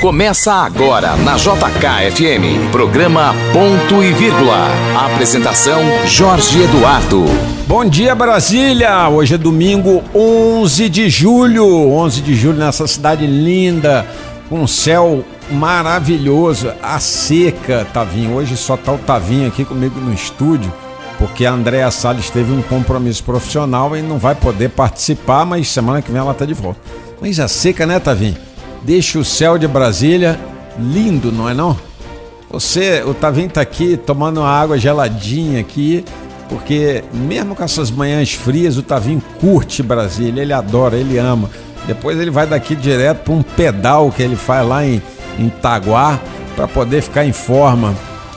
[0.00, 4.68] Começa agora na JKFM, programa Ponto e Vírgula.
[4.94, 7.24] Apresentação Jorge Eduardo.
[7.66, 9.08] Bom dia Brasília!
[9.08, 14.06] Hoje é domingo 11 de julho, 11 de julho nessa cidade linda,
[14.48, 18.36] com um céu maravilhoso, a seca, Tavinho.
[18.36, 20.72] Hoje só tá o Tavinho aqui comigo no estúdio,
[21.18, 26.02] porque a Andréa Salles teve um compromisso profissional e não vai poder participar, mas semana
[26.02, 26.80] que vem ela tá de volta.
[27.20, 28.36] Mas a seca, né, Tavinho?
[28.82, 30.38] Deixa o céu de Brasília
[30.78, 31.76] lindo, não é não?
[32.50, 36.04] Você, o Tavinho tá aqui tomando uma água geladinha aqui,
[36.48, 41.50] porque mesmo com essas manhãs frias, o Tavinho curte Brasília, ele adora, ele ama.
[41.86, 45.02] Depois ele vai daqui direto para um pedal que ele faz lá em,
[45.38, 46.20] em Taguá
[46.54, 47.94] para poder ficar em forma.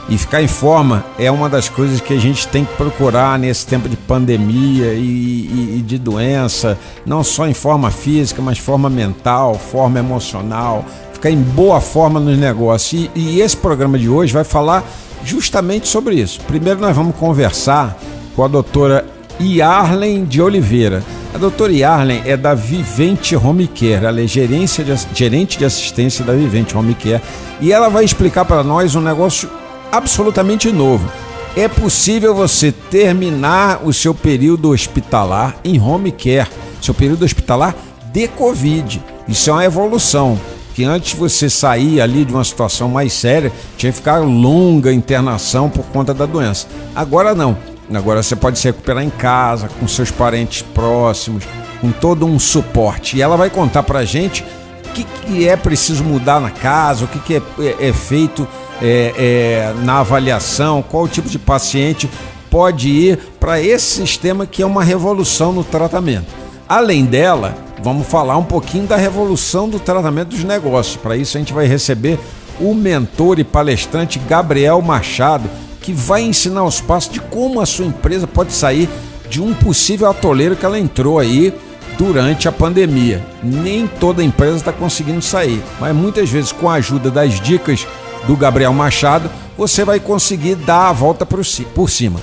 [0.08, 3.66] E ficar em forma é uma das coisas que a gente tem que procurar nesse
[3.66, 8.90] tempo de pandemia e, e, e de doença, não só em forma física, mas forma
[8.90, 13.08] mental, forma emocional, ficar em boa forma nos negócios.
[13.14, 14.84] E, e esse programa de hoje vai falar
[15.24, 16.40] justamente sobre isso.
[16.46, 17.96] Primeiro nós vamos conversar
[18.34, 19.06] com a doutora
[19.40, 21.02] Yarlen de Oliveira.
[21.32, 26.24] A doutora Yarlen é da Vivente Home Care, ela é gerência de, gerente de assistência
[26.24, 27.22] da Vivente Home Care
[27.60, 29.48] e ela vai explicar para nós um negócio
[29.92, 31.10] absolutamente novo.
[31.56, 36.48] É possível você terminar o seu período hospitalar em home care,
[36.80, 37.74] seu período hospitalar
[38.12, 39.02] de Covid.
[39.26, 40.38] Isso é uma evolução.
[40.74, 45.68] Que antes você sair ali de uma situação mais séria, tinha que ficar longa internação
[45.68, 46.68] por conta da doença.
[46.94, 47.56] Agora não.
[47.92, 51.44] Agora você pode se recuperar em casa, com seus parentes próximos,
[51.80, 53.16] com todo um suporte.
[53.16, 54.44] E ela vai contar pra gente
[54.90, 58.46] que, que é preciso mudar na casa, o que, que é, é, é feito
[58.82, 62.08] é, é, na avaliação, qual tipo de paciente
[62.50, 66.26] pode ir para esse sistema que é uma revolução no tratamento.
[66.68, 70.96] Além dela, vamos falar um pouquinho da revolução do tratamento dos negócios.
[70.96, 72.18] Para isso, a gente vai receber
[72.60, 75.48] o mentor e palestrante Gabriel Machado,
[75.80, 78.88] que vai ensinar os passos de como a sua empresa pode sair
[79.28, 81.54] de um possível atoleiro que ela entrou aí
[82.00, 83.22] durante a pandemia.
[83.42, 87.86] Nem toda empresa está conseguindo sair, mas muitas vezes com a ajuda das dicas
[88.26, 91.44] do Gabriel Machado, você vai conseguir dar a volta por
[91.90, 92.18] cima.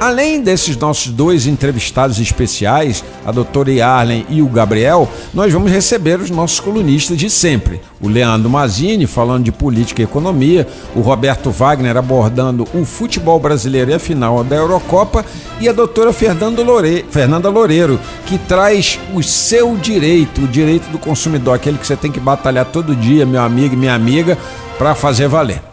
[0.00, 6.18] Além desses nossos dois entrevistados especiais, a doutora Yarlen e o Gabriel, nós vamos receber
[6.18, 7.82] os nossos colunistas de sempre.
[8.00, 10.66] O Leandro Mazini falando de política e economia,
[10.96, 15.22] o Roberto Wagner abordando o futebol brasileiro e a final da Eurocopa
[15.60, 17.04] e a doutora Fernanda, Lore...
[17.10, 22.10] Fernanda Loureiro, que traz o seu direito, o direito do consumidor, aquele que você tem
[22.10, 24.38] que batalhar todo dia, meu amigo e minha amiga,
[24.78, 25.69] para fazer valer.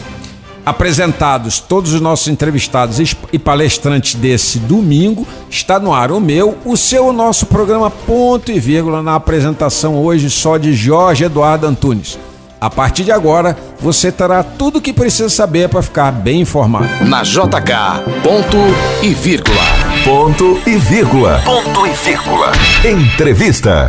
[0.67, 2.99] Apresentados todos os nossos entrevistados
[3.31, 8.51] e palestrantes desse domingo, está no ar o meu, o seu, o nosso programa Ponto
[8.51, 12.19] e Vírgula na apresentação hoje só de Jorge Eduardo Antunes.
[12.59, 17.05] A partir de agora, você terá tudo o que precisa saber para ficar bem informado.
[17.05, 18.57] Na JK, ponto
[19.01, 19.63] e vírgula.
[20.03, 21.41] Ponto e vírgula.
[21.45, 22.51] Ponto e vírgula.
[22.83, 23.87] Entrevista.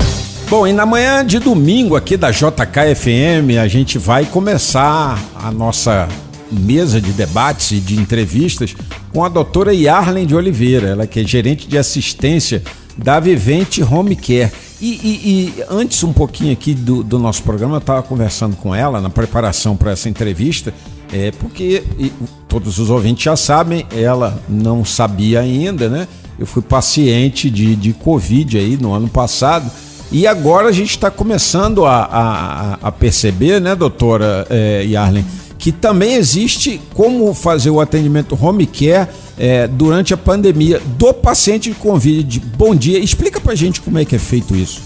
[0.49, 6.07] Bom, e na manhã de domingo aqui da JKFM, a gente vai começar a nossa
[6.51, 8.75] mesa de debates e de entrevistas
[9.13, 12.63] com a doutora Yarlen de Oliveira, ela que é gerente de assistência
[12.97, 14.51] da Vivente Home Care.
[14.81, 15.29] E, e,
[15.59, 19.11] e antes um pouquinho aqui do, do nosso programa, eu estava conversando com ela na
[19.11, 20.73] preparação para essa entrevista,
[21.13, 22.13] é, porque e,
[22.49, 26.07] todos os ouvintes já sabem, ela não sabia ainda, né?
[26.39, 29.69] Eu fui paciente de, de Covid aí no ano passado.
[30.11, 35.25] E agora a gente está começando a, a, a, perceber, né, doutora é, Yarlen,
[35.59, 41.71] que também existe como fazer o atendimento home care é, durante a pandemia do paciente
[41.71, 42.41] de Covid.
[42.57, 44.81] Bom dia, explica pra gente como é que é feito isso.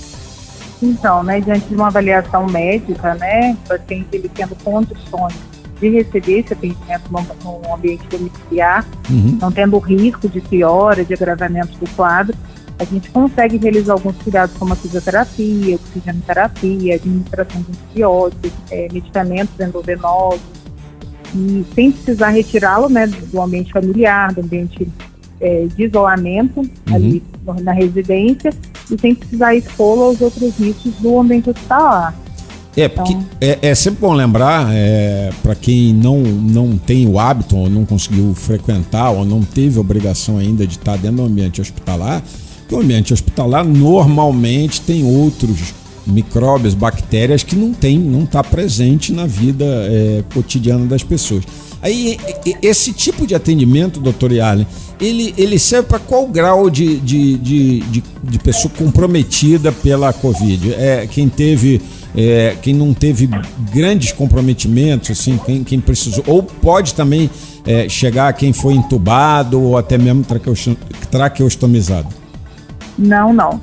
[0.83, 5.35] Então, né, diante de uma avaliação médica, né, o paciente ele tendo condições
[5.81, 9.39] de receber esse atendimento no, ambiente domiciliar, uhum.
[9.41, 12.37] não tendo risco de piora, de agravamento do quadro,
[12.79, 19.59] a gente consegue realizar alguns cuidados como a fisioterapia, oxigenoterapia, administração de antibióticos, é, medicamentos
[19.61, 20.41] endovenosos,
[21.35, 24.89] e sem precisar retirá-lo né, do ambiente familiar, do ambiente
[25.41, 26.95] é, de isolamento uhum.
[26.95, 27.23] ali
[27.63, 28.53] na residência
[28.91, 32.15] e sem precisar expô-lo aos outros riscos do ambiente hospitalar.
[32.77, 37.19] É, porque então, é, é, sempre bom lembrar, é, para quem não, não tem o
[37.19, 41.61] hábito, ou não conseguiu frequentar, ou não teve obrigação ainda de estar dentro do ambiente
[41.61, 42.23] hospitalar,
[42.67, 45.75] que o ambiente hospitalar normalmente tem outros
[46.07, 51.45] micróbios, bactérias que não tem, não está presente na vida é, cotidiana das pessoas.
[51.81, 52.17] Aí,
[52.63, 54.67] esse tipo de atendimento, doutor Yalen,
[55.01, 60.75] ele, ele serve para qual grau de, de, de, de, de pessoa comprometida pela Covid?
[60.75, 61.81] É, quem teve
[62.15, 63.29] é, quem não teve
[63.73, 67.29] grandes comprometimentos, assim, quem, quem precisou, ou pode também
[67.67, 70.25] é, chegar a quem foi entubado ou até mesmo
[71.11, 72.22] traqueostomizado?
[72.99, 73.61] Não, não.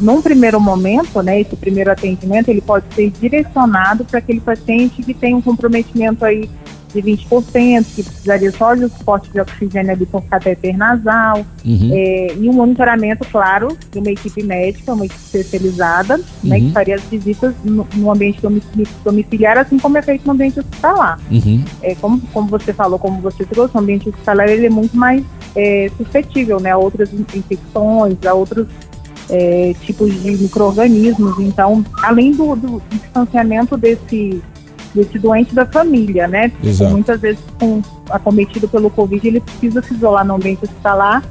[0.00, 5.14] Num primeiro momento, né, esse primeiro atendimento, ele pode ser direcionado para aquele paciente que
[5.14, 6.48] tem um comprometimento aí
[6.92, 11.90] de 20%, que precisaria só de suporte de oxigênio ali por catéter nasal, uhum.
[11.92, 16.22] é, e um monitoramento, claro, de uma equipe médica, uma equipe especializada, uhum.
[16.44, 16.72] né, que uhum.
[16.72, 18.40] faria as visitas no, no, ambiente
[19.04, 21.18] domiciliar, assim como é feito no ambiente hospitalar.
[21.30, 21.64] Uhum.
[21.82, 25.24] É, como, como você falou, como você trouxe, o ambiente hospitalar ele é muito mais
[25.56, 28.66] é, suscetível né, a outras infecções, a outros
[29.30, 31.38] é, tipos de micro-organismos.
[31.38, 34.42] Então, além do, do distanciamento desse
[34.94, 36.52] desse doente da família, né?
[36.90, 41.24] Muitas vezes com, acometido pelo Covid, ele precisa se isolar no ambiente hospitalar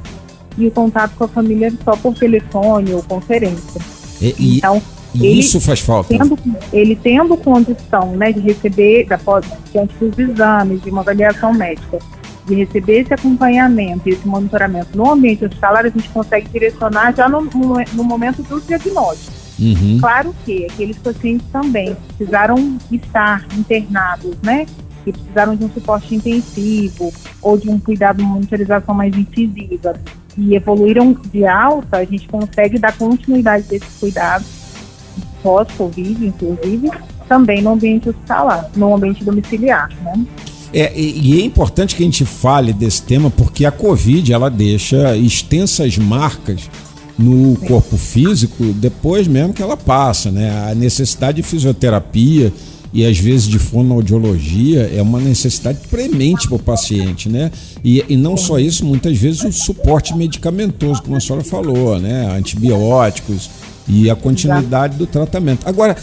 [0.58, 3.80] e o contato com a família só por telefone ou conferência.
[4.20, 4.82] E, e, então,
[5.14, 6.08] e isso faz falta.
[6.08, 6.38] Tendo,
[6.72, 11.98] ele tendo condição né, de receber, após, diante dos exames, de uma avaliação médica,
[12.46, 17.28] de receber esse acompanhamento e esse monitoramento no ambiente hospitalar, a gente consegue direcionar já
[17.28, 19.42] no, no, no momento do diagnóstico.
[19.58, 19.98] Uhum.
[20.00, 24.66] Claro que aqueles pacientes também precisaram estar internados, né?
[25.04, 29.94] Que precisaram de um suporte intensivo ou de um cuidado, uma monitorização mais incisiva
[30.36, 34.46] e evoluíram de alta, a gente consegue dar continuidade desses cuidados
[35.42, 36.90] pós-Covid, inclusive,
[37.28, 40.14] também no ambiente hospitalar, no ambiente domiciliar, né?
[40.72, 45.16] É, e é importante que a gente fale desse tema porque a Covid ela deixa
[45.16, 46.62] extensas marcas
[47.18, 50.70] no corpo físico depois mesmo que ela passa, né?
[50.70, 52.52] A necessidade de fisioterapia
[52.92, 57.50] e às vezes de fonoaudiologia é uma necessidade premente para o paciente, né?
[57.82, 62.34] E, e não só isso, muitas vezes o suporte medicamentoso, como a senhora falou, né?
[62.36, 63.50] Antibióticos
[63.88, 65.66] e a continuidade do tratamento.
[65.68, 65.96] Agora,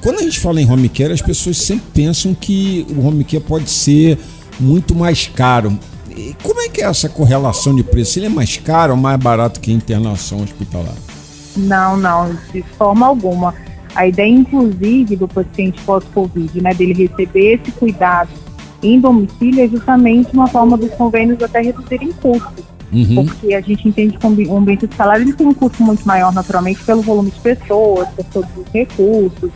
[0.00, 3.42] quando a gente fala em home care, as pessoas sempre pensam que o home care
[3.42, 4.18] pode ser
[4.58, 5.78] muito mais caro.
[6.10, 8.18] E como é que é essa correlação de preço?
[8.18, 10.94] Ele é mais caro ou mais barato que a internação hospitalar?
[11.56, 13.54] Não, não, de forma alguma.
[13.94, 18.30] A ideia, inclusive, do paciente pós-Covid, né, dele receber esse cuidado
[18.82, 22.64] em domicílio é justamente uma forma dos convênios até reduzirem custos.
[22.92, 23.24] Uhum.
[23.24, 26.84] Porque a gente entende que o ambiente hospitalar ele tem um custo muito maior, naturalmente,
[26.84, 29.50] pelo volume de pessoas, por todos os recursos,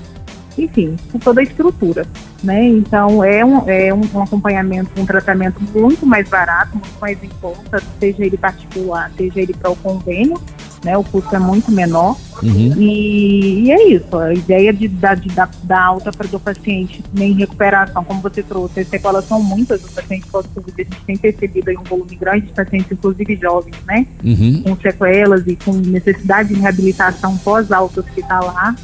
[0.57, 2.07] enfim, por toda a estrutura.
[2.43, 2.67] Né?
[2.69, 7.31] Então é um, é um, um, acompanhamento, um tratamento muito mais barato, muito mais em
[7.41, 10.41] conta, seja ele particular, seja ele para o convênio,
[10.87, 10.97] né?
[10.97, 12.17] O custo é muito menor.
[12.41, 12.73] Uhum.
[12.79, 15.35] E, e, é isso, a ideia de, de, de
[15.65, 19.91] dar alta para o paciente em recuperação, como você trouxe, as sequelas são muitas dos
[19.91, 24.07] pacientes pós-Covid, a gente tem percebido aí um volume grande de pacientes, inclusive jovens, né?
[24.23, 24.63] Uhum.
[24.63, 28.77] Com sequelas e com necessidade de reabilitação pós-alta hospitalar.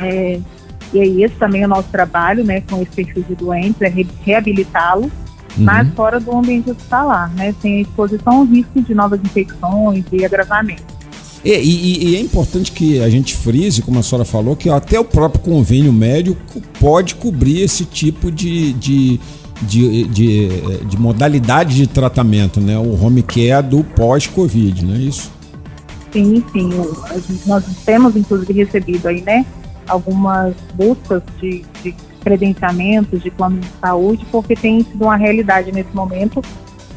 [0.00, 0.40] É,
[0.92, 3.92] e aí esse também é o nosso trabalho, né, com esse perfil de doentes, é
[4.22, 5.64] reabilitá-lo, uhum.
[5.64, 10.97] mas fora do ambiente hospitalar, né, sem exposição ao risco de novas infecções e agravamento.
[11.44, 14.98] E, e, e, é importante que a gente frise, como a senhora falou, que até
[14.98, 19.20] o próprio convênio médico pode cobrir esse tipo de, de,
[19.62, 20.48] de, de,
[20.84, 22.76] de modalidade de tratamento, né?
[22.76, 25.30] O home care do pós-Covid, não é isso?
[26.12, 26.70] Sim, sim.
[27.46, 29.46] Nós temos, inclusive, recebido aí, né?
[29.88, 35.94] algumas buscas de, de credenciamentos de plano de saúde, porque tem sido uma realidade nesse
[35.94, 36.42] momento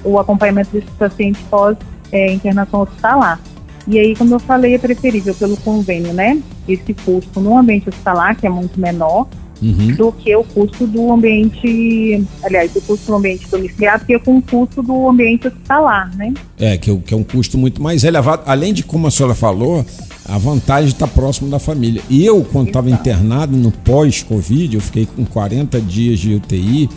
[0.03, 1.77] o acompanhamento desses pacientes pós
[2.12, 3.39] é, internação hospitalar.
[3.88, 6.41] E aí, como eu falei, é preferível pelo convênio, né?
[6.67, 9.27] Esse custo no ambiente hospitalar, que é muito menor,
[9.61, 9.95] uhum.
[9.95, 14.38] do que o custo do ambiente, aliás, o custo do ambiente domiciliar, que é com
[14.38, 16.33] o custo do ambiente hospitalar, né?
[16.59, 18.43] É, que, é que é um custo muito mais elevado.
[18.45, 19.85] Além de, como a senhora falou,
[20.25, 22.01] a vantagem estar próximo da família.
[22.09, 26.89] E eu, quando estava internado no pós-Covid, eu fiquei com 40 dias de UTI,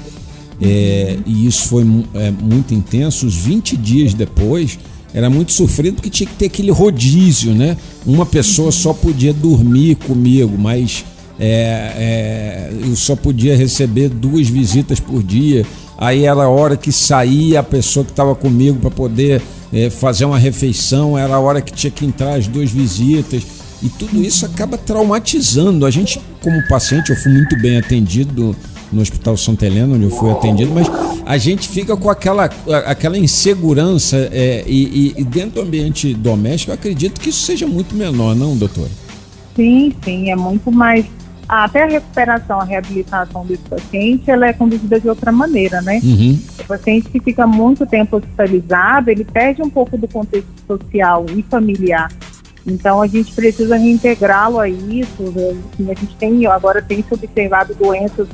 [0.61, 3.27] é, e isso foi é, muito intenso.
[3.27, 4.79] Os 20 dias depois,
[5.15, 7.77] era muito sofrido porque tinha que ter aquele rodízio, né?
[8.05, 11.05] Uma pessoa só podia dormir comigo, mas
[11.39, 15.65] é, é, eu só podia receber duas visitas por dia.
[15.97, 19.41] Aí era a hora que saía a pessoa que estava comigo para poder
[19.73, 23.45] é, fazer uma refeição, era a hora que tinha que entrar as duas visitas.
[23.81, 25.87] E tudo isso acaba traumatizando.
[25.87, 28.57] A gente, como paciente, eu fui muito bem atendido
[28.93, 30.89] no Hospital Santa Helena, onde eu fui atendido, mas
[31.25, 32.49] a gente fica com aquela,
[32.87, 37.95] aquela insegurança é, e, e, dentro do ambiente doméstico, eu acredito que isso seja muito
[37.95, 38.89] menor, não, doutor?
[39.57, 41.07] Sim, sim, é muito mais
[41.49, 46.01] até a recuperação, a reabilitação desse paciente, ela é conduzida de outra maneira, né?
[46.03, 46.39] Uhum.
[46.59, 51.43] O paciente que fica muito tempo hospitalizado, ele perde um pouco do contexto social e
[51.43, 52.11] familiar.
[52.67, 55.23] Então a gente precisa reintegrá-lo a isso.
[55.23, 55.55] Né?
[55.73, 58.27] Assim, a gente tem agora tem se observado doenças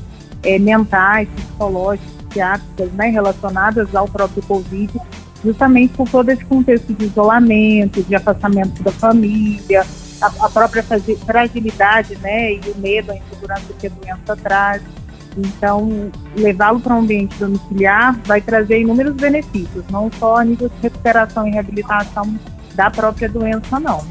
[0.43, 5.01] é, mentais, psicológicas, psiquiátricas, né, relacionadas ao próprio Covid,
[5.45, 9.85] justamente por todo esse contexto de isolamento, de afastamento da família,
[10.21, 14.83] a, a própria fragilidade, né, e o medo, a insegurança que a doença traz.
[15.37, 20.75] Então, levá-lo para um ambiente domiciliar vai trazer inúmeros benefícios, não só a nível de
[20.83, 22.35] recuperação e reabilitação
[22.75, 24.05] da própria doença, não.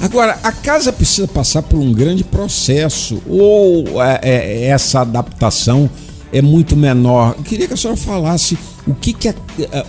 [0.00, 5.90] Agora, a casa precisa passar por um grande processo ou é, é, essa adaptação
[6.32, 7.34] é muito menor?
[7.36, 9.34] Eu queria que a senhora falasse o que, que, a,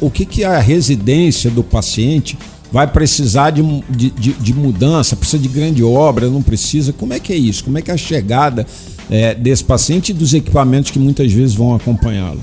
[0.01, 2.37] o que, que a residência do paciente
[2.71, 6.91] vai precisar de, de, de, mudança, precisa de grande obra, não precisa.
[6.91, 7.63] Como é que é isso?
[7.63, 8.65] Como é que é a chegada
[9.09, 12.41] é, desse paciente e dos equipamentos que muitas vezes vão acompanhá-lo?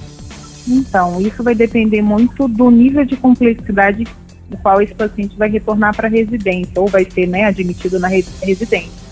[0.67, 4.07] Então, isso vai depender muito do nível de complexidade
[4.51, 8.09] no qual esse paciente vai retornar para a residência ou vai ser né, admitido na
[8.09, 9.09] residência.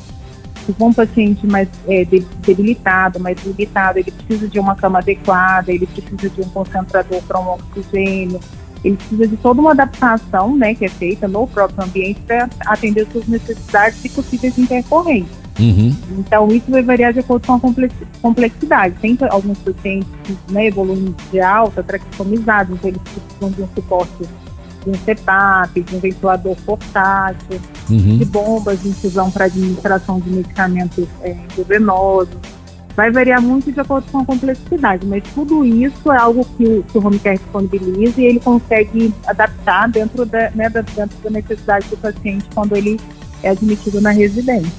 [0.64, 5.70] Se for um paciente mais é, debilitado, mais limitado, ele precisa de uma cama adequada,
[5.70, 8.40] ele precisa de um concentrador para um oxigênio,
[8.82, 13.06] ele precisa de toda uma adaptação né, que é feita no próprio ambiente para atender
[13.12, 15.46] suas necessidades e possíveis intercorrências.
[15.58, 15.96] Uhum.
[16.18, 17.60] Então, isso vai variar de acordo com a
[18.20, 18.96] complexidade.
[19.00, 24.12] Tem alguns pacientes que né, evoluem de alta, traqueotomizados, então eles precisam de um suporte
[24.86, 28.18] de um CEPAP, de um ventilador portátil, uhum.
[28.18, 32.36] de bombas de infusão para administração de medicamentos é, endovenosos.
[32.94, 36.82] Vai variar muito de acordo com a complexidade, mas tudo isso é algo que o,
[36.82, 41.88] que o home care disponibiliza e ele consegue adaptar dentro da, né, dentro da necessidade
[41.90, 42.98] do paciente quando ele
[43.42, 44.72] é admitido na residência.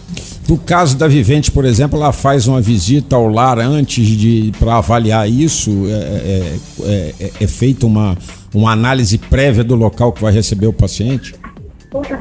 [0.50, 4.78] No caso da Vivente, por exemplo, ela faz uma visita ao lar antes de para
[4.78, 8.18] avaliar isso, é, é, é, é, é feita uma,
[8.58, 11.36] uma análise prévia do local que vai receber o paciente?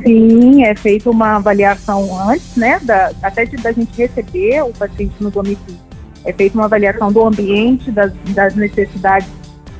[0.04, 5.14] Sim, é feita uma avaliação antes, né, da, até de, da gente receber o paciente
[5.18, 5.80] no domicílio.
[6.24, 9.28] É feita uma avaliação do ambiente, das, das necessidades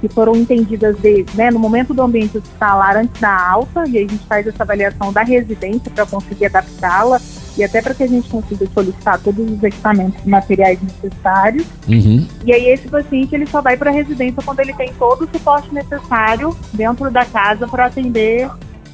[0.01, 4.01] que foram entendidas de, né, no momento do ambiente hospitalar antes da alta, e a
[4.01, 7.21] gente faz essa avaliação da residência para conseguir adaptá-la
[7.57, 11.67] e até para que a gente consiga solicitar todos os equipamentos e materiais necessários.
[11.89, 12.27] Uhum.
[12.45, 15.29] E aí esse paciente ele só vai para a residência quando ele tem todo o
[15.31, 18.49] suporte necessário dentro da casa para atender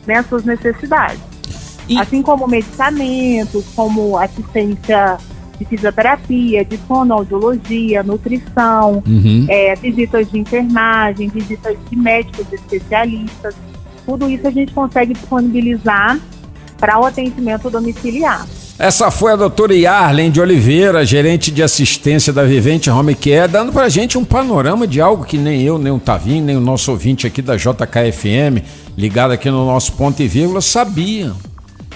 [0.07, 1.21] né, suas necessidades.
[1.89, 1.99] E...
[1.99, 5.19] Assim como medicamentos, como assistência
[5.59, 9.47] de fisioterapia, de fonoaudiologia, nutrição, uhum.
[9.49, 13.55] é, visitas de enfermagem, visitas de médicos especialistas.
[14.05, 16.19] Tudo isso a gente consegue disponibilizar
[16.83, 18.45] para o atendimento domiciliar.
[18.77, 23.73] Essa foi a doutora Yarlen de Oliveira, gerente de assistência da Vivente Home Care, dando
[23.73, 26.61] para a gente um panorama de algo que nem eu, nem o Tavinho, nem o
[26.61, 28.65] nosso ouvinte aqui da JKFM,
[28.99, 31.37] ligado aqui no nosso ponto e vírgula, sabiam.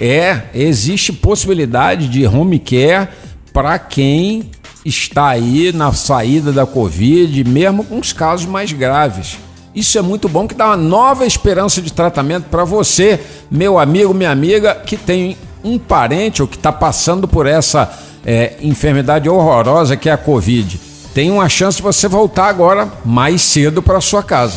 [0.00, 3.08] É, existe possibilidade de home care
[3.52, 4.48] para quem
[4.84, 9.36] está aí na saída da Covid, mesmo com os casos mais graves.
[9.76, 14.14] Isso é muito bom que dá uma nova esperança de tratamento para você, meu amigo,
[14.14, 17.92] minha amiga, que tem um parente ou que está passando por essa
[18.24, 20.80] é, enfermidade horrorosa que é a Covid.
[21.12, 24.56] Tem uma chance de você voltar agora mais cedo para sua casa.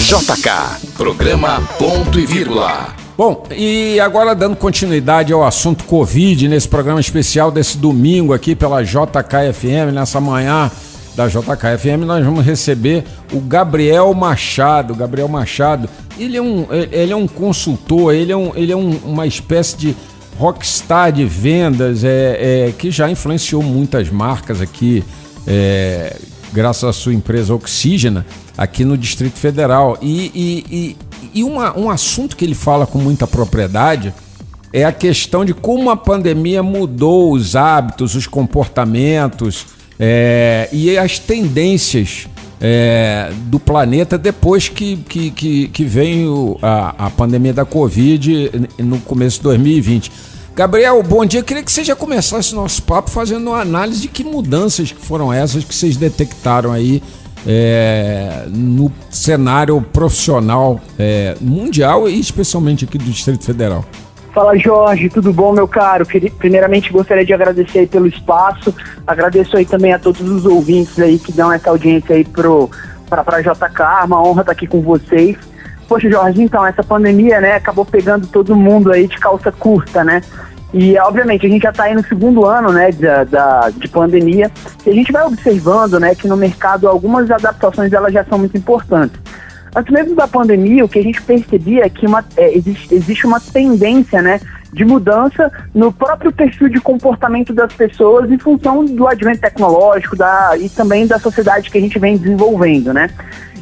[0.00, 2.88] JK, programa ponto e vírgula.
[3.16, 8.82] Bom, e agora dando continuidade ao assunto Covid nesse programa especial desse domingo aqui pela
[8.82, 10.70] JKFM, nessa manhã
[11.16, 14.94] da JKFM, nós vamos receber o Gabriel Machado.
[14.94, 18.90] Gabriel Machado, ele é um, ele é um consultor, ele é, um, ele é um,
[18.98, 19.96] uma espécie de
[20.38, 25.02] rockstar de vendas é, é, que já influenciou muitas marcas aqui,
[25.46, 26.14] é,
[26.52, 29.96] graças à sua empresa Oxígena, aqui no Distrito Federal.
[30.02, 30.96] E, e, e,
[31.40, 34.12] e uma, um assunto que ele fala com muita propriedade
[34.70, 41.18] é a questão de como a pandemia mudou os hábitos, os comportamentos é, e as
[41.18, 42.28] tendências
[42.60, 48.98] é, do planeta depois que, que, que, que veio a, a pandemia da Covid no
[49.00, 50.10] começo de 2020.
[50.54, 51.40] Gabriel, bom dia.
[51.40, 54.90] Eu queria que você já começasse o nosso papo fazendo uma análise de que mudanças
[54.90, 57.02] que foram essas que vocês detectaram aí
[57.46, 63.84] é, no cenário profissional é, mundial e especialmente aqui do Distrito Federal.
[64.36, 66.04] Fala Jorge, tudo bom, meu caro?
[66.36, 68.74] Primeiramente gostaria de agradecer aí pelo espaço,
[69.06, 72.70] agradeço aí também a todos os ouvintes aí que dão essa audiência aí pro,
[73.08, 75.38] pra, pra JK, uma honra estar aqui com vocês.
[75.88, 80.20] Poxa, Jorge, então, essa pandemia, né, acabou pegando todo mundo aí de calça curta, né?
[80.70, 84.50] E, obviamente, a gente já está aí no segundo ano né, da, da, de pandemia
[84.84, 88.58] e a gente vai observando né, que no mercado algumas adaptações elas já são muito
[88.58, 89.18] importantes.
[89.76, 93.26] Antes mesmo da pandemia, o que a gente percebia é que uma, é, existe, existe
[93.26, 94.40] uma tendência né,
[94.72, 100.56] de mudança no próprio perfil de comportamento das pessoas em função do advento tecnológico da,
[100.58, 103.10] e também da sociedade que a gente vem desenvolvendo, né?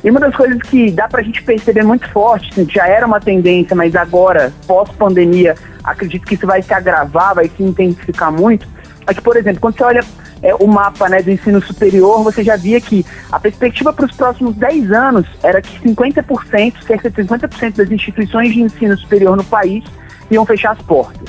[0.04, 3.06] E uma das coisas que dá para a gente perceber muito forte, assim, já era
[3.06, 8.68] uma tendência, mas agora, pós-pandemia, acredito que isso vai se agravar, vai se intensificar muito,
[9.04, 10.04] é que, por exemplo, quando você olha
[10.44, 14.12] é, o mapa né, do ensino superior, você já via que a perspectiva para os
[14.12, 19.44] próximos 10 anos era que 50%, cerca de 50% das instituições de ensino superior no
[19.44, 19.82] país
[20.30, 21.26] iam fechar as portas.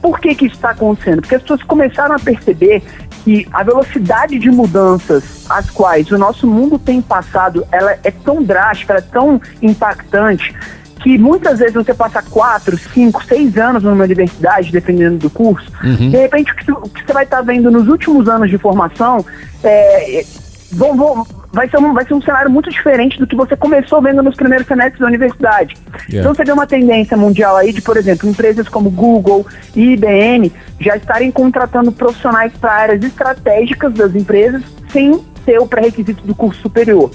[0.00, 1.20] Por que, que isso está acontecendo?
[1.22, 2.80] Porque as pessoas começaram a perceber
[3.24, 8.42] que a velocidade de mudanças às quais o nosso mundo tem passado, ela é tão
[8.42, 10.54] drástica, ela é tão impactante,
[11.00, 16.10] que muitas vezes você passa quatro, cinco, seis anos numa universidade, dependendo do curso, uhum.
[16.10, 18.56] de repente o que, o que, você vai estar tá vendo nos últimos anos de
[18.58, 19.24] formação
[19.62, 20.24] é,
[20.72, 24.02] vão, vão, vai, ser um, vai ser um cenário muito diferente do que você começou
[24.02, 25.76] vendo nos primeiros semestres da universidade.
[26.08, 26.20] Yeah.
[26.20, 30.52] Então você vê uma tendência mundial aí de, por exemplo, empresas como Google e IBM
[30.80, 36.60] já estarem contratando profissionais para áreas estratégicas das empresas sem ter o pré-requisito do curso
[36.60, 37.10] superior.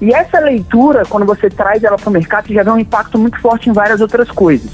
[0.00, 3.40] E essa leitura, quando você traz ela para o mercado, já vê um impacto muito
[3.40, 4.70] forte em várias outras coisas.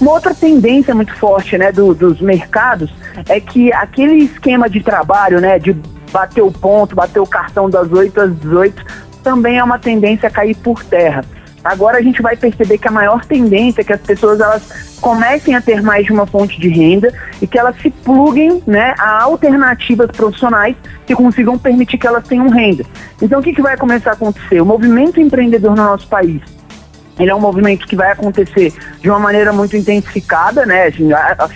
[0.00, 2.92] Uma outra tendência muito forte né, do, dos mercados
[3.28, 5.72] é que aquele esquema de trabalho, né, de
[6.12, 8.84] bater o ponto, bater o cartão das 8 às 18,
[9.22, 11.24] também é uma tendência a cair por terra.
[11.66, 15.54] Agora a gente vai perceber que a maior tendência é que as pessoas elas comecem
[15.54, 19.22] a ter mais de uma fonte de renda e que elas se pluguem né, a
[19.22, 22.84] alternativas profissionais que consigam permitir que elas tenham renda.
[23.20, 24.60] Então o que, que vai começar a acontecer?
[24.60, 26.55] O movimento empreendedor no nosso país
[27.18, 30.86] ele é um movimento que vai acontecer de uma maneira muito intensificada, né?
[30.86, 31.08] Assim,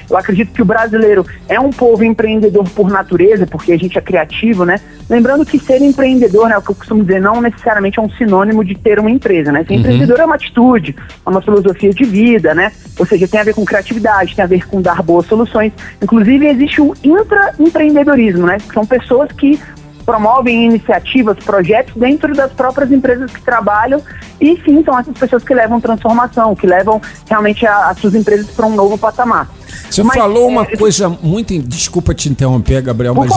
[0.09, 4.01] eu acredito que o brasileiro é um povo empreendedor por natureza, porque a gente é
[4.01, 4.81] criativo, né?
[5.09, 8.65] Lembrando que ser empreendedor, né, o que eu costumo dizer, não necessariamente é um sinônimo
[8.65, 9.65] de ter uma empresa, né?
[9.65, 9.81] Ser uhum.
[9.81, 10.95] empreendedor é uma atitude,
[11.27, 12.73] é uma filosofia de vida, né?
[12.99, 15.73] Ou seja, tem a ver com criatividade, tem a ver com dar boas soluções.
[16.01, 18.59] Inclusive, existe o intraempreendedorismo, né?
[18.73, 19.59] São pessoas que
[20.05, 24.03] promovem iniciativas, projetos dentro das próprias empresas que trabalham
[24.41, 28.67] e sim são essas pessoas que levam transformação, que levam realmente as suas empresas para
[28.67, 29.49] um novo patamar.
[29.91, 31.59] Você mas, falou uma é, coisa muito.
[31.59, 33.37] Desculpa te interromper, Gabriel, mas.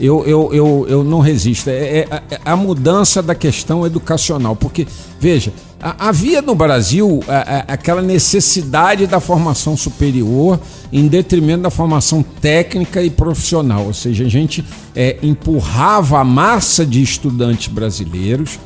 [0.00, 1.70] Eu, eu, eu, eu não resisto.
[1.70, 4.56] É, é, é, a mudança da questão educacional.
[4.56, 4.86] Porque,
[5.20, 7.20] veja, havia no Brasil
[7.66, 10.60] aquela necessidade da formação superior
[10.92, 13.86] em detrimento da formação técnica e profissional.
[13.86, 14.64] Ou seja, a gente
[14.94, 18.58] é, empurrava a massa de estudantes brasileiros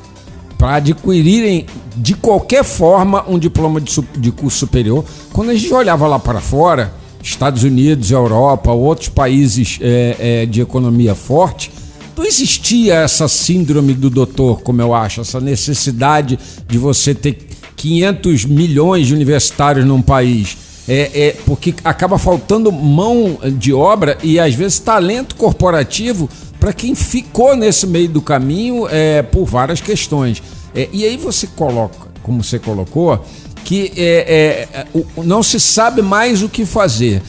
[0.59, 5.05] para adquirirem de qualquer forma um diploma de, de curso superior.
[5.33, 10.61] Quando a gente olhava lá para fora Estados Unidos, Europa, outros países é, é, de
[10.61, 11.73] economia forte,
[12.17, 17.39] não existia essa síndrome do doutor, como eu acho, essa necessidade de você ter
[17.77, 20.57] 500 milhões de universitários num país.
[20.89, 26.95] É, é, porque acaba faltando mão de obra e às vezes talento corporativo para quem
[26.95, 30.43] ficou nesse meio do caminho é, por várias questões.
[30.75, 33.25] É, e aí você coloca, como você colocou,
[33.65, 34.87] que é, é,
[35.25, 37.21] não se sabe mais o que fazer.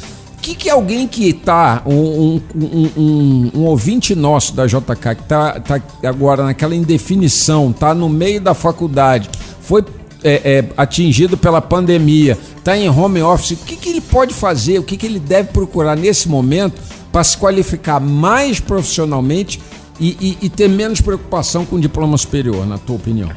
[0.42, 5.60] Que, que alguém que está, um, um, um, um, ouvinte nosso da JK, que está
[5.60, 9.30] tá agora naquela indefinição, está no meio da faculdade,
[9.62, 9.84] foi
[10.24, 14.80] é, é, atingido pela pandemia, está em home office, o que, que ele pode fazer,
[14.80, 19.60] o que, que ele deve procurar nesse momento para se qualificar mais profissionalmente
[20.00, 23.30] e, e, e ter menos preocupação com o diploma superior, na tua opinião?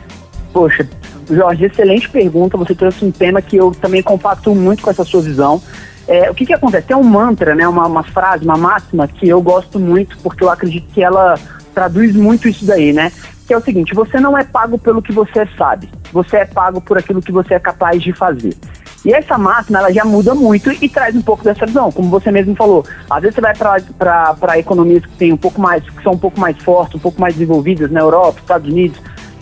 [0.53, 0.89] Poxa,
[1.29, 2.57] Jorge, excelente pergunta.
[2.57, 5.63] Você trouxe um tema que eu também compacto muito com essa sua visão.
[6.11, 6.89] É, o que, que acontece?
[6.89, 10.51] Tem um mantra, né, uma, uma frase, uma máxima que eu gosto muito, porque eu
[10.51, 11.39] acredito que ela
[11.73, 13.13] traduz muito isso daí, né?
[13.47, 16.81] Que é o seguinte: você não é pago pelo que você sabe, você é pago
[16.81, 18.57] por aquilo que você é capaz de fazer.
[19.05, 22.33] E essa máxima ela já muda muito e traz um pouco dessa visão, como você
[22.33, 22.85] mesmo falou.
[23.09, 26.41] Às vezes você vai para economias que tem um pouco mais, que são um pouco
[26.41, 29.01] mais fortes, um pouco mais desenvolvidas na Europa, Estados Unidos,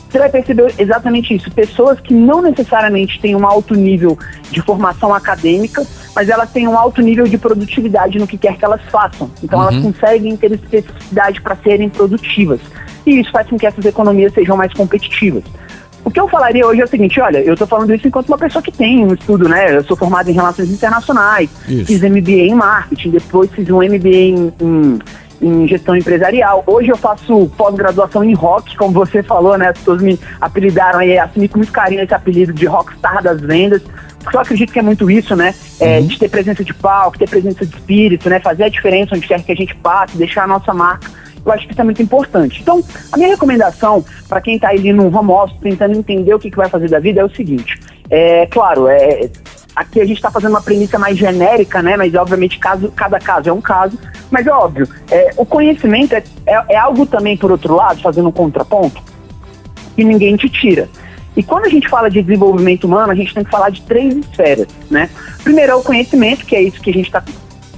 [0.09, 1.51] você vai perceber exatamente isso.
[1.51, 4.19] Pessoas que não necessariamente têm um alto nível
[4.51, 5.87] de formação acadêmica,
[6.19, 9.31] mas elas têm um alto nível de produtividade no que quer que elas façam.
[9.41, 9.69] Então uhum.
[9.69, 12.59] elas conseguem ter especificidade para serem produtivas.
[13.07, 15.45] E isso faz com que essas economias sejam mais competitivas.
[16.05, 18.39] O que eu falaria hoje é o seguinte, olha, eu estou falando isso enquanto uma
[18.39, 19.77] pessoa que tem um estudo, né?
[19.77, 21.87] Eu sou formado em relações internacionais, isso.
[21.87, 24.99] fiz MBA em marketing, depois fiz um MBA em, em
[25.41, 26.65] em gestão empresarial.
[26.67, 29.69] Hoje eu faço pós-graduação em rock, como você falou, né?
[29.69, 33.83] As pessoas me apelidaram aí, assumi com muito carinho esse apelido de rockstar das vendas.
[34.29, 35.55] Porque eu acredito que é muito isso, né?
[35.81, 38.39] É, De ter presença de palco, ter presença de espírito, né?
[38.39, 41.11] Fazer a diferença onde quer que a gente passe, deixar a nossa marca.
[41.45, 42.61] Eu acho que isso é muito importante.
[42.61, 46.51] Então, a minha recomendação para quem está ali no home office, tentando entender o que,
[46.51, 47.81] que vai fazer da vida, é o seguinte.
[48.11, 49.31] É claro, é,
[49.75, 51.97] aqui a gente está fazendo uma premissa mais genérica, né?
[51.97, 53.99] Mas obviamente caso, cada caso é um caso.
[54.31, 58.29] Mas é óbvio, é, o conhecimento é, é, é algo também, por outro lado, fazendo
[58.29, 59.03] um contraponto,
[59.97, 60.87] que ninguém te tira.
[61.39, 64.17] E quando a gente fala de desenvolvimento humano, a gente tem que falar de três
[64.17, 65.09] esferas, né?
[65.45, 67.23] Primeiro é o conhecimento, que é isso que a gente está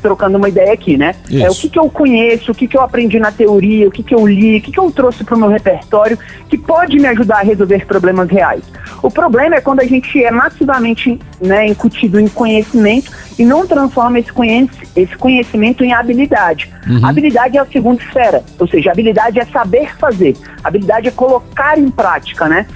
[0.01, 1.15] trocando uma ideia aqui, né?
[1.29, 1.45] Isso.
[1.45, 4.03] É o que, que eu conheço, o que, que eu aprendi na teoria, o que,
[4.03, 6.19] que eu li, o que, que eu trouxe para o meu repertório
[6.49, 8.63] que pode me ajudar a resolver problemas reais.
[9.03, 14.19] O problema é quando a gente é massivamente né, incutido em conhecimento e não transforma
[14.19, 16.73] esse, conhec esse conhecimento em habilidade.
[17.03, 21.91] Habilidade é a segunda esfera, ou seja, habilidade é saber fazer, habilidade é colocar em
[21.91, 22.67] prática, né?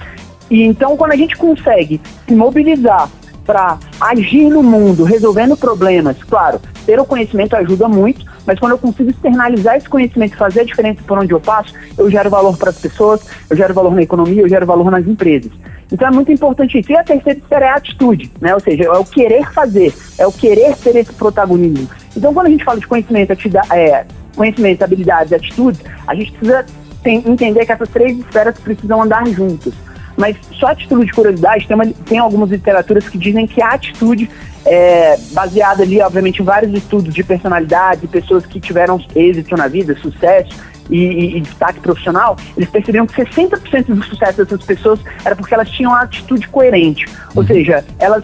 [0.49, 3.09] E então, quando a gente consegue se mobilizar
[3.45, 8.77] para agir no mundo, resolvendo problemas, claro, ter o conhecimento ajuda muito, mas quando eu
[8.77, 12.69] consigo externalizar esse conhecimento fazer a diferença por onde eu passo, eu gero valor para
[12.69, 15.51] as pessoas, eu gero valor na economia, eu gero valor nas empresas.
[15.91, 16.91] Então é muito importante isso.
[16.91, 18.53] E a terceira esfera é a atitude, né?
[18.53, 21.87] Ou seja, é o querer fazer, é o querer ter esse protagonismo.
[22.15, 23.33] Então quando a gente fala de conhecimento,
[23.71, 24.05] é,
[24.35, 26.65] conhecimento, habilidades e atitudes, a gente precisa
[27.03, 29.73] tem- entender que essas três esferas precisam andar juntas.
[30.17, 33.69] Mas só a título de curiosidade, tem, uma- tem algumas literaturas que dizem que a
[33.69, 34.29] atitude
[34.65, 39.67] é baseada ali, obviamente, em vários estudos de personalidade, de pessoas que tiveram êxito na
[39.67, 45.35] vida, sucesso e, e- destaque profissional, eles perceberam que 60% do sucesso dessas pessoas era
[45.35, 47.05] porque elas tinham uma atitude coerente.
[47.35, 48.23] Ou seja, elas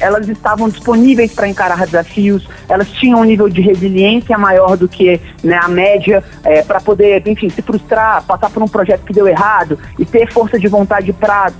[0.00, 5.20] elas estavam disponíveis para encarar desafios, elas tinham um nível de resiliência maior do que
[5.44, 6.24] né, a média
[6.66, 10.58] para poder, enfim, se frustrar, passar por um projeto que deu errado e ter força
[10.58, 11.52] de vontade para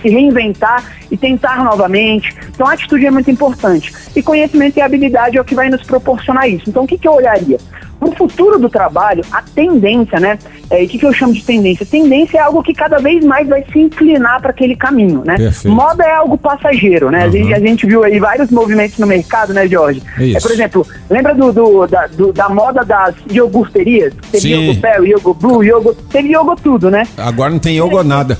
[0.00, 2.34] se reinventar e tentar novamente.
[2.54, 3.92] Então a atitude é muito importante.
[4.14, 6.68] E conhecimento e habilidade é o que vai nos proporcionar isso.
[6.68, 7.58] Então o que, que eu olharia?
[7.98, 10.38] No futuro do trabalho, a tendência, né?
[10.68, 11.86] é, E o que, que eu chamo de tendência?
[11.86, 15.34] Tendência é algo que cada vez mais vai se inclinar para aquele caminho, né?
[15.36, 15.74] Perfeito.
[15.74, 17.22] Moda é algo passageiro, né?
[17.22, 17.32] A, Uhum.
[17.32, 20.02] gente, a gente viu aí vários movimentos no mercado, né, Jorge?
[20.18, 20.36] Isso.
[20.36, 24.12] É, por exemplo, lembra do, do- da, do- da moda das iogurterias?
[24.30, 24.66] Teve Sim.
[24.68, 25.94] Yogo Bell, Yogo Blue, Yogo...
[26.10, 27.06] Teve Yogo tudo, né?
[27.16, 28.38] Agora não tem yoga nada.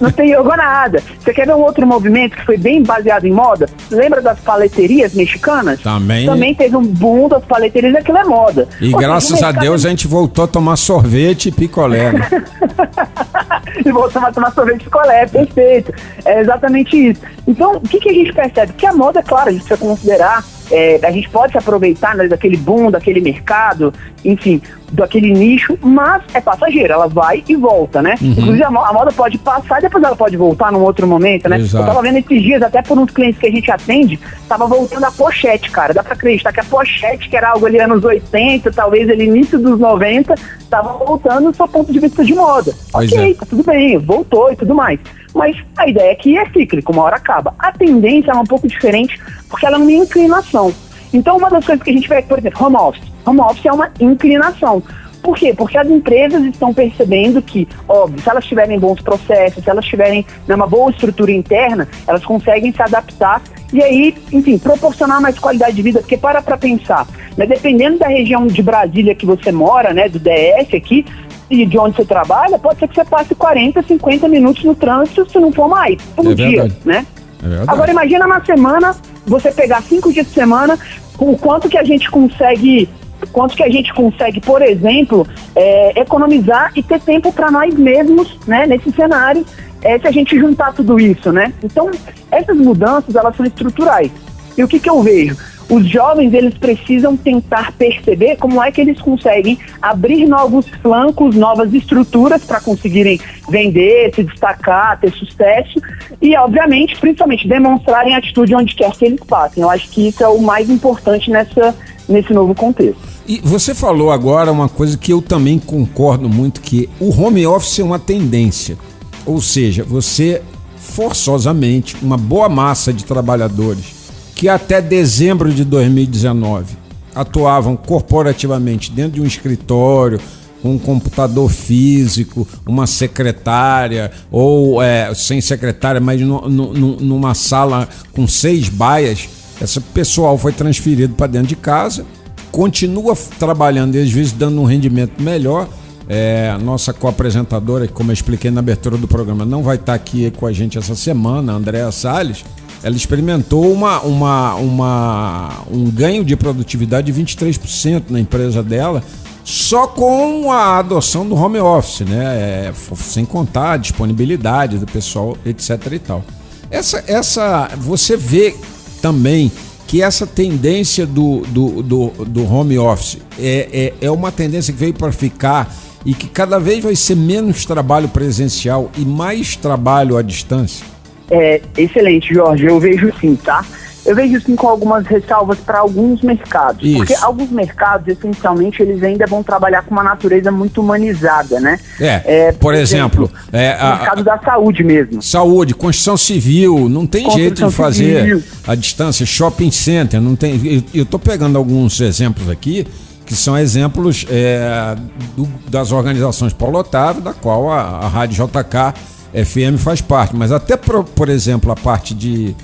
[0.00, 1.02] Não tem yoga nada.
[1.18, 3.68] Você quer ver um outro movimento que foi bem baseado em moda?
[3.90, 5.80] Lembra das paleterias mexicanas?
[5.80, 6.26] Também.
[6.26, 8.68] Também teve um boom das paleterias, aquilo é moda.
[8.80, 11.52] E Ou seja, graças o a mercado- Deus a gente voltou a tomar sorvete e
[11.52, 12.12] picolé.
[12.12, 12.28] né?
[13.84, 15.92] e voltamos a tomar sorvete de colé, perfeito.
[16.24, 17.20] É exatamente isso.
[17.46, 18.72] Então, o que, que a gente percebe?
[18.74, 22.26] Que a moda, claro, a gente precisa considerar, é, a gente pode se aproveitar né,
[22.28, 23.92] daquele boom, daquele mercado,
[24.24, 24.60] enfim,
[24.92, 28.14] daquele nicho, mas é passageira, ela vai e volta, né?
[28.20, 28.30] Uhum.
[28.30, 31.48] Inclusive, a, mo- a moda pode passar e depois ela pode voltar num outro momento,
[31.48, 31.58] né?
[31.58, 31.82] Exato.
[31.84, 35.04] Eu tava vendo esses dias, até por uns clientes que a gente atende, tava voltando
[35.04, 35.92] a pochete, cara.
[35.92, 39.58] Dá pra acreditar que a pochete, que era algo ali anos 80, talvez ali início
[39.58, 40.34] dos 90,
[40.70, 42.72] tava voltando do seu ponto de vista de moda.
[42.90, 43.34] Pois ok, é.
[43.34, 44.98] tá tudo bem, voltou e tudo mais.
[45.34, 47.54] Mas a ideia é que é cíclico, uma hora acaba.
[47.58, 50.72] A tendência é um pouco diferente, porque ela é uma inclinação.
[51.12, 53.04] Então, uma das coisas que a gente vê, por exemplo, home office.
[53.24, 54.82] Home office é uma inclinação.
[55.22, 55.52] Por quê?
[55.56, 60.24] Porque as empresas estão percebendo que, óbvio, se elas tiverem bons processos, se elas tiverem
[60.46, 65.76] né, uma boa estrutura interna, elas conseguem se adaptar e aí, enfim, proporcionar mais qualidade
[65.76, 66.00] de vida.
[66.00, 70.18] Porque para para pensar, né, dependendo da região de Brasília que você mora, né, do
[70.18, 71.04] DF aqui,
[71.50, 75.28] e de onde você trabalha, pode ser que você passe 40, 50 minutos no trânsito,
[75.30, 76.76] se não for mais, por É dia, verdade.
[76.84, 77.06] né?
[77.42, 77.64] É.
[77.66, 78.94] Agora imagina na semana,
[79.26, 80.78] você pegar cinco dias de semana,
[81.16, 82.88] com o quanto que a gente consegue,
[83.32, 88.38] quanto que a gente consegue, por exemplo, é, economizar e ter tempo para nós mesmos,
[88.46, 89.44] né, nesse cenário,
[89.82, 91.52] é, se a gente juntar tudo isso, né?
[91.62, 91.90] Então,
[92.30, 94.10] essas mudanças, elas são estruturais.
[94.56, 95.36] E o que que eu vejo?
[95.70, 101.74] Os jovens, eles precisam tentar perceber como é que eles conseguem abrir novos flancos, novas
[101.74, 105.78] estruturas para conseguirem vender, se destacar, ter sucesso
[106.22, 109.62] e, obviamente, principalmente, demonstrarem atitude onde quer que eles passem.
[109.62, 111.74] Eu acho que isso é o mais importante nessa,
[112.08, 112.98] nesse novo contexto.
[113.26, 117.80] E você falou agora uma coisa que eu também concordo muito, que o home office
[117.80, 118.78] é uma tendência.
[119.26, 120.40] Ou seja, você
[120.76, 123.97] forçosamente, uma boa massa de trabalhadores
[124.38, 126.76] que até dezembro de 2019
[127.12, 130.20] atuavam corporativamente dentro de um escritório,
[130.62, 137.88] com um computador físico, uma secretária, ou é, sem secretária, mas nu- nu- numa sala
[138.12, 139.28] com seis baias,
[139.60, 142.06] esse pessoal foi transferido para dentro de casa,
[142.52, 145.68] continua trabalhando e às vezes dando um rendimento melhor.
[146.08, 150.30] É, a nossa co-apresentadora, como eu expliquei na abertura do programa, não vai estar aqui
[150.30, 152.44] com a gente essa semana, a Andréa Salles,
[152.82, 159.02] ela experimentou uma, uma, uma, um ganho de produtividade de 23% na empresa dela,
[159.44, 162.24] só com a adoção do home office, né?
[162.68, 165.70] É, sem contar a disponibilidade do pessoal, etc.
[165.92, 166.24] e tal.
[166.70, 168.54] Essa, essa, você vê
[169.00, 169.50] também
[169.86, 174.78] que essa tendência do, do, do, do home office é, é, é uma tendência que
[174.78, 180.18] veio para ficar e que cada vez vai ser menos trabalho presencial e mais trabalho
[180.18, 180.84] à distância?
[181.30, 182.66] É, excelente, Jorge.
[182.66, 183.64] Eu vejo sim, tá?
[184.06, 186.82] Eu vejo sim com algumas ressalvas para alguns mercados.
[186.82, 186.96] Isso.
[186.96, 191.78] Porque alguns mercados, essencialmente, eles ainda vão trabalhar com uma natureza muito humanizada, né?
[192.00, 193.24] É, é por, por, exemplo...
[193.24, 195.20] exemplo é, a, o mercado da saúde mesmo.
[195.20, 198.42] Saúde, construção civil, não tem jeito de fazer civil.
[198.66, 199.26] a distância.
[199.26, 200.84] Shopping center, não tem...
[200.94, 202.86] Eu estou pegando alguns exemplos aqui
[203.26, 204.96] que são exemplos é,
[205.36, 208.94] do, das organizações Paulo Otávio, da qual a, a Rádio JK
[209.32, 210.34] FM faz parte.
[210.36, 212.54] Mas até, por, por exemplo, a parte de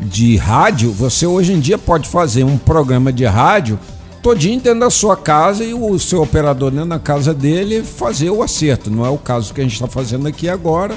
[0.00, 3.78] de rádio, você hoje em dia pode fazer um programa de rádio
[4.22, 8.42] todinho dentro da sua casa e o seu operador dentro da casa dele fazer o
[8.42, 8.90] acerto.
[8.90, 10.94] Não é o caso que a gente está fazendo aqui agora.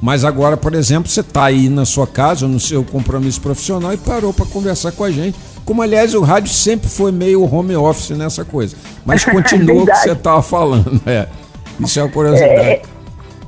[0.00, 3.98] Mas agora, por exemplo, você está aí na sua casa, no seu compromisso profissional e
[3.98, 5.38] parou para conversar com a gente.
[5.62, 8.74] Como, aliás, o rádio sempre foi meio home office nessa coisa.
[9.04, 11.02] Mas continua o que você estava falando.
[11.04, 11.28] É.
[11.78, 12.60] Isso é uma curiosidade.
[12.60, 12.82] É, é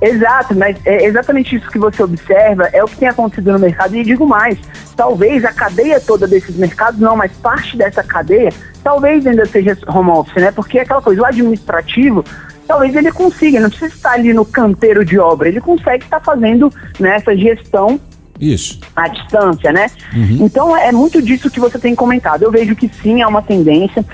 [0.02, 3.94] Exato, mas é exatamente isso que você observa, é o que tem acontecido no mercado.
[3.94, 4.58] E digo mais,
[4.96, 8.50] talvez a cadeia toda desses mercados, não, mas parte dessa cadeia,
[8.82, 10.50] talvez ainda seja home office, né?
[10.50, 12.24] Porque é aquela coisa, o administrativo,
[12.66, 16.68] talvez ele consiga, não precisa estar ali no canteiro de obra, ele consegue estar fazendo
[16.98, 18.00] né, essa gestão
[18.40, 18.80] isso.
[18.96, 19.86] À distância, né?
[20.12, 20.38] Uhum.
[20.40, 22.42] Então é muito disso que você tem comentado.
[22.42, 24.04] Eu vejo que sim, é uma tendência.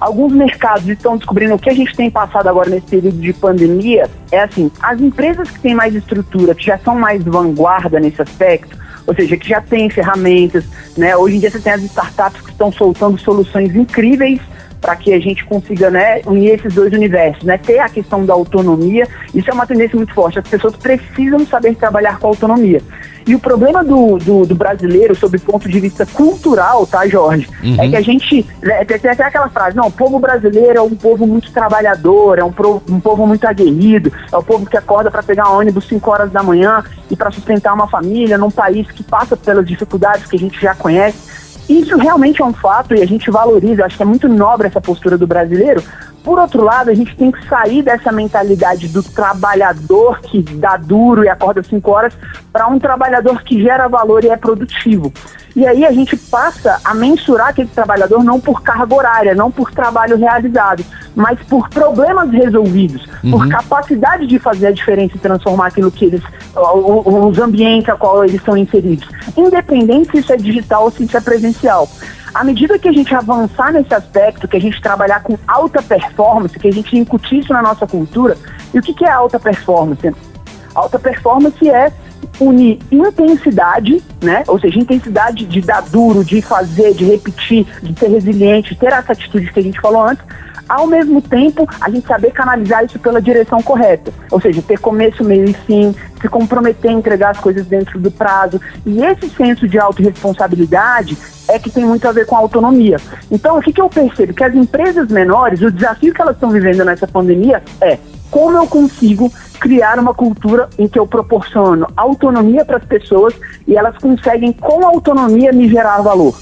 [0.00, 4.08] Alguns mercados estão descobrindo o que a gente tem passado agora nesse período de pandemia
[4.32, 8.78] é assim, as empresas que têm mais estrutura, que já são mais vanguarda nesse aspecto,
[9.06, 10.64] ou seja, que já têm ferramentas,
[10.96, 11.16] né?
[11.16, 14.40] Hoje em dia você tem as startups que estão soltando soluções incríveis
[14.80, 17.58] para que a gente consiga né, unir esses dois universos, né?
[17.58, 20.38] Ter a questão da autonomia, isso é uma tendência muito forte.
[20.38, 22.80] As pessoas precisam saber trabalhar com autonomia.
[23.26, 27.48] E o problema do, do, do brasileiro, sob o ponto de vista cultural, tá, Jorge?
[27.62, 27.76] Uhum.
[27.80, 28.46] É que a gente.
[28.62, 32.44] É, tem até aquela frase, não, o povo brasileiro é um povo muito trabalhador, é
[32.44, 36.10] um, pro, um povo muito aguerrido, é o povo que acorda para pegar ônibus 5
[36.10, 40.36] horas da manhã e para sustentar uma família num país que passa pelas dificuldades que
[40.36, 41.40] a gente já conhece.
[41.70, 44.80] Isso realmente é um fato e a gente valoriza, acho que é muito nobre essa
[44.80, 45.80] postura do brasileiro.
[46.24, 51.22] Por outro lado, a gente tem que sair dessa mentalidade do trabalhador que dá duro
[51.22, 52.12] e acorda 5 horas
[52.52, 55.12] para um trabalhador que gera valor e é produtivo.
[55.54, 59.72] E aí a gente passa a mensurar aquele trabalhador não por carga horária, não por
[59.72, 60.84] trabalho realizado,
[61.14, 63.32] mas por problemas resolvidos, uhum.
[63.32, 66.22] por capacidade de fazer a diferença e transformar aquilo que eles,
[66.54, 71.16] os ambientes a qual eles são inseridos, independente se isso é digital ou se isso
[71.16, 71.88] é presencial.
[72.32, 76.56] À medida que a gente avançar nesse aspecto, que a gente trabalhar com alta performance,
[76.56, 78.36] que a gente incutir isso na nossa cultura,
[78.72, 80.14] e o que, que é alta performance?
[80.72, 81.92] Alta performance é
[82.38, 84.44] unir intensidade, né?
[84.46, 89.12] Ou seja, intensidade de dar duro, de fazer, de repetir, de ser resiliente, ter essa
[89.12, 90.24] atitude que a gente falou antes,
[90.70, 94.12] ao mesmo tempo a gente saber canalizar isso pela direção correta.
[94.30, 98.10] Ou seja, ter começo, meio e fim, se comprometer a entregar as coisas dentro do
[98.10, 98.60] prazo.
[98.86, 102.98] E esse senso de autorresponsabilidade é que tem muito a ver com a autonomia.
[103.30, 104.32] Então, o que, que eu percebo?
[104.32, 107.98] Que as empresas menores, o desafio que elas estão vivendo nessa pandemia é
[108.30, 113.34] como eu consigo criar uma cultura em que eu proporciono autonomia para as pessoas
[113.68, 116.34] e elas conseguem, com autonomia, me gerar valor.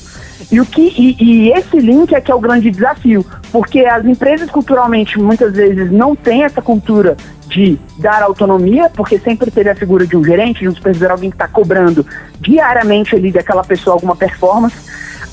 [0.50, 4.04] E, o que, e, e, esse link é que é o grande desafio, porque as
[4.06, 7.16] empresas culturalmente muitas vezes não têm essa cultura
[7.48, 11.30] de dar autonomia, porque sempre teve a figura de um gerente, de um supervisor, alguém
[11.30, 12.06] que está cobrando
[12.40, 14.76] diariamente ali daquela pessoa alguma performance.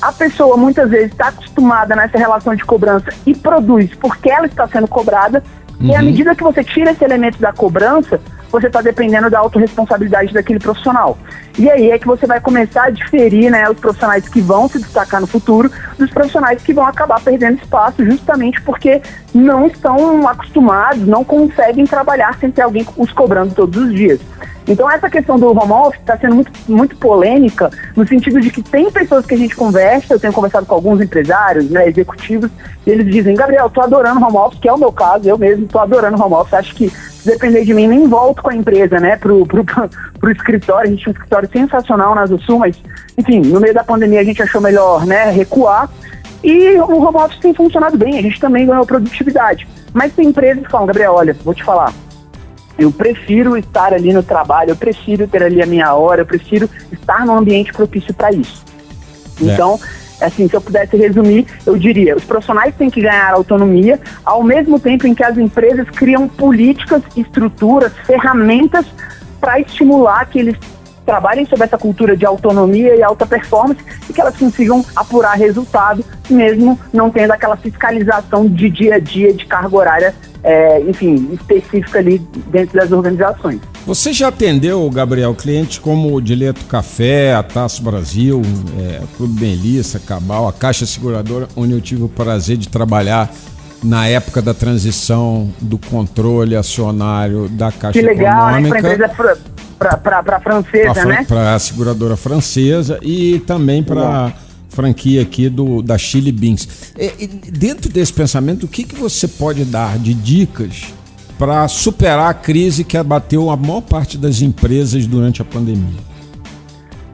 [0.01, 4.67] A pessoa muitas vezes está acostumada nessa relação de cobrança e produz porque ela está
[4.67, 5.43] sendo cobrada,
[5.79, 5.89] Uhum.
[5.89, 8.19] E à medida que você tira esse elemento da cobrança,
[8.51, 11.17] você está dependendo da autorresponsabilidade daquele profissional.
[11.57, 14.77] E aí é que você vai começar a diferir né, os profissionais que vão se
[14.77, 19.01] destacar no futuro dos profissionais que vão acabar perdendo espaço justamente porque
[19.33, 24.19] não estão acostumados, não conseguem trabalhar sem ter alguém os cobrando todos os dias.
[24.67, 28.63] Então essa questão do home office está sendo muito, muito polêmica, no sentido de que
[28.63, 32.49] tem pessoas que a gente conversa, eu tenho conversado com alguns empresários, né, executivos,
[32.85, 35.67] e eles dizem, Gabriel, tô adorando home office, que é o meu caso, eu mesmo
[35.67, 38.99] tô adorando home office, acho que se depender de mim, nem volto com a empresa,
[38.99, 39.63] né, pro, pro,
[40.19, 42.75] pro escritório, a gente tem um escritório sensacional na Sul, mas,
[43.17, 45.89] enfim, no meio da pandemia a gente achou melhor, né, recuar,
[46.43, 49.67] e o home office tem funcionado bem, a gente também ganhou produtividade.
[49.93, 51.91] Mas tem empresas que falam, Gabriel, olha, vou te falar,
[52.77, 56.69] Eu prefiro estar ali no trabalho, eu prefiro ter ali a minha hora, eu prefiro
[56.91, 58.63] estar num ambiente propício para isso.
[59.41, 59.45] É.
[59.45, 59.79] Então,
[60.21, 64.79] assim, se eu pudesse resumir, eu diria, os profissionais têm que ganhar autonomia, ao mesmo
[64.79, 68.85] tempo em que as empresas criam políticas, estruturas, ferramentas
[69.39, 70.57] para estimular que eles
[71.05, 76.03] trabalhem sobre essa cultura de autonomia e alta performance e que elas consigam apurar resultado,
[76.29, 81.99] mesmo não tendo aquela fiscalização de dia a dia de carga horária, é, enfim, específica
[81.99, 83.59] ali dentro das organizações.
[83.85, 88.41] Você já atendeu, Gabriel, clientes como o Dileto Café, a Taço Brasil,
[88.79, 93.31] é, Clube Benlissa, Cabal, a Caixa Seguradora, onde eu tive o prazer de trabalhar
[93.83, 98.51] na época da transição do controle acionário da Caixa Que legal, né?
[98.53, 98.81] Econômica.
[98.81, 99.15] Para empresa
[99.77, 101.25] para francesa, Pra, né?
[101.27, 104.33] Para a seguradora francesa e também para
[104.69, 106.67] franquia aqui do, da Chili Beans.
[106.97, 110.93] E, e dentro desse pensamento, o que, que você pode dar de dicas
[111.37, 116.14] para superar a crise que abateu a maior parte das empresas durante a pandemia?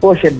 [0.01, 0.33] Poxa,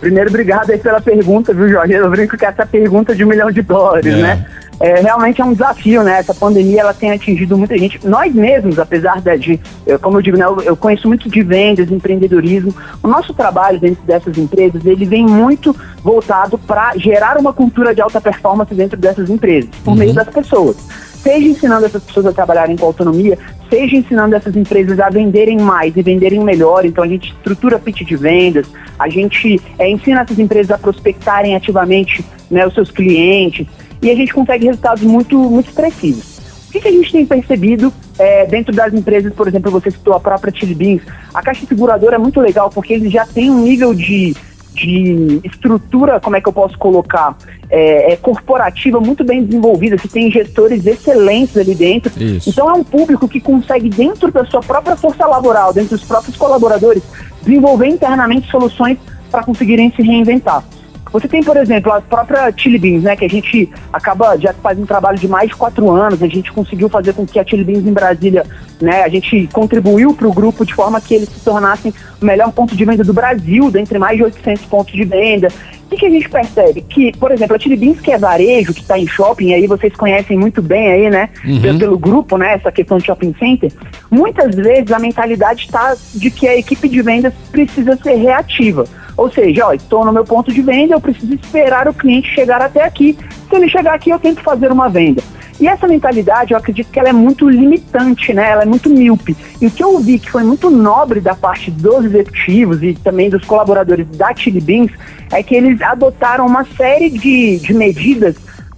[0.00, 1.92] primeiro obrigado aí pela pergunta, viu, Jorge?
[1.94, 4.22] Eu brinco que essa pergunta de um milhão de dólares, É.
[4.22, 4.46] né?
[4.78, 6.20] É, realmente é um desafio, né?
[6.20, 8.00] Essa pandemia ela tem atingido muita gente.
[8.06, 9.60] Nós mesmos, apesar de,
[10.00, 12.74] como eu digo, né, eu, eu conheço muito de vendas, empreendedorismo.
[13.02, 18.00] O nosso trabalho dentro dessas empresas, ele vem muito voltado para gerar uma cultura de
[18.00, 20.76] alta performance dentro dessas empresas, por meio das pessoas.
[21.22, 23.36] Seja ensinando essas pessoas a trabalharem com autonomia,
[23.70, 26.84] seja ensinando essas empresas a venderem mais e venderem melhor.
[26.84, 28.66] Então a gente estrutura pitch de vendas,
[28.98, 33.66] a gente é, ensina essas empresas a prospectarem ativamente né, os seus clientes
[34.02, 36.40] e a gente consegue resultados muito, muito expressivos.
[36.68, 40.14] O que, que a gente tem percebido é, dentro das empresas, por exemplo, você citou
[40.14, 41.02] a própria Chili Beans,
[41.34, 44.36] a Caixa Seguradora é muito legal porque eles já têm um nível de,
[44.74, 47.36] de estrutura, como é que eu posso colocar,
[47.68, 52.12] é, é, corporativa muito bem desenvolvida, que tem gestores excelentes ali dentro.
[52.22, 52.50] Isso.
[52.50, 56.36] Então é um público que consegue, dentro da sua própria força laboral, dentro dos próprios
[56.36, 57.02] colaboradores,
[57.42, 58.98] desenvolver internamente soluções
[59.30, 60.64] para conseguirem se reinventar.
[61.12, 64.78] Você tem, por exemplo, a própria Chili Beans, né, que a gente acaba já faz
[64.78, 67.64] um trabalho de mais de quatro anos, a gente conseguiu fazer com que a Chili
[67.64, 68.44] Beans em Brasília,
[68.80, 72.52] né, a gente contribuiu para o grupo de forma que eles se tornassem o melhor
[72.52, 75.48] ponto de venda do Brasil, dentre mais de 800 pontos de venda.
[75.86, 76.82] O que, que a gente percebe?
[76.82, 79.92] Que, por exemplo, a Chili Beans, que é varejo, que está em shopping, aí vocês
[79.96, 81.28] conhecem muito bem aí, né,
[81.60, 83.72] pelo, pelo grupo, né, essa questão de shopping center,
[84.08, 88.84] muitas vezes a mentalidade está de que a equipe de vendas precisa ser reativa.
[89.20, 92.62] Ou seja, ó, estou no meu ponto de venda, eu preciso esperar o cliente chegar
[92.62, 93.18] até aqui.
[93.50, 95.22] Se ele chegar aqui, eu tento fazer uma venda.
[95.60, 98.48] E essa mentalidade, eu acredito que ela é muito limitante, né?
[98.48, 99.36] Ela é muito míope.
[99.60, 103.28] E o que eu vi que foi muito nobre da parte dos executivos e também
[103.28, 104.90] dos colaboradores da Chili Beans
[105.30, 108.36] é que eles adotaram uma série de, de medidas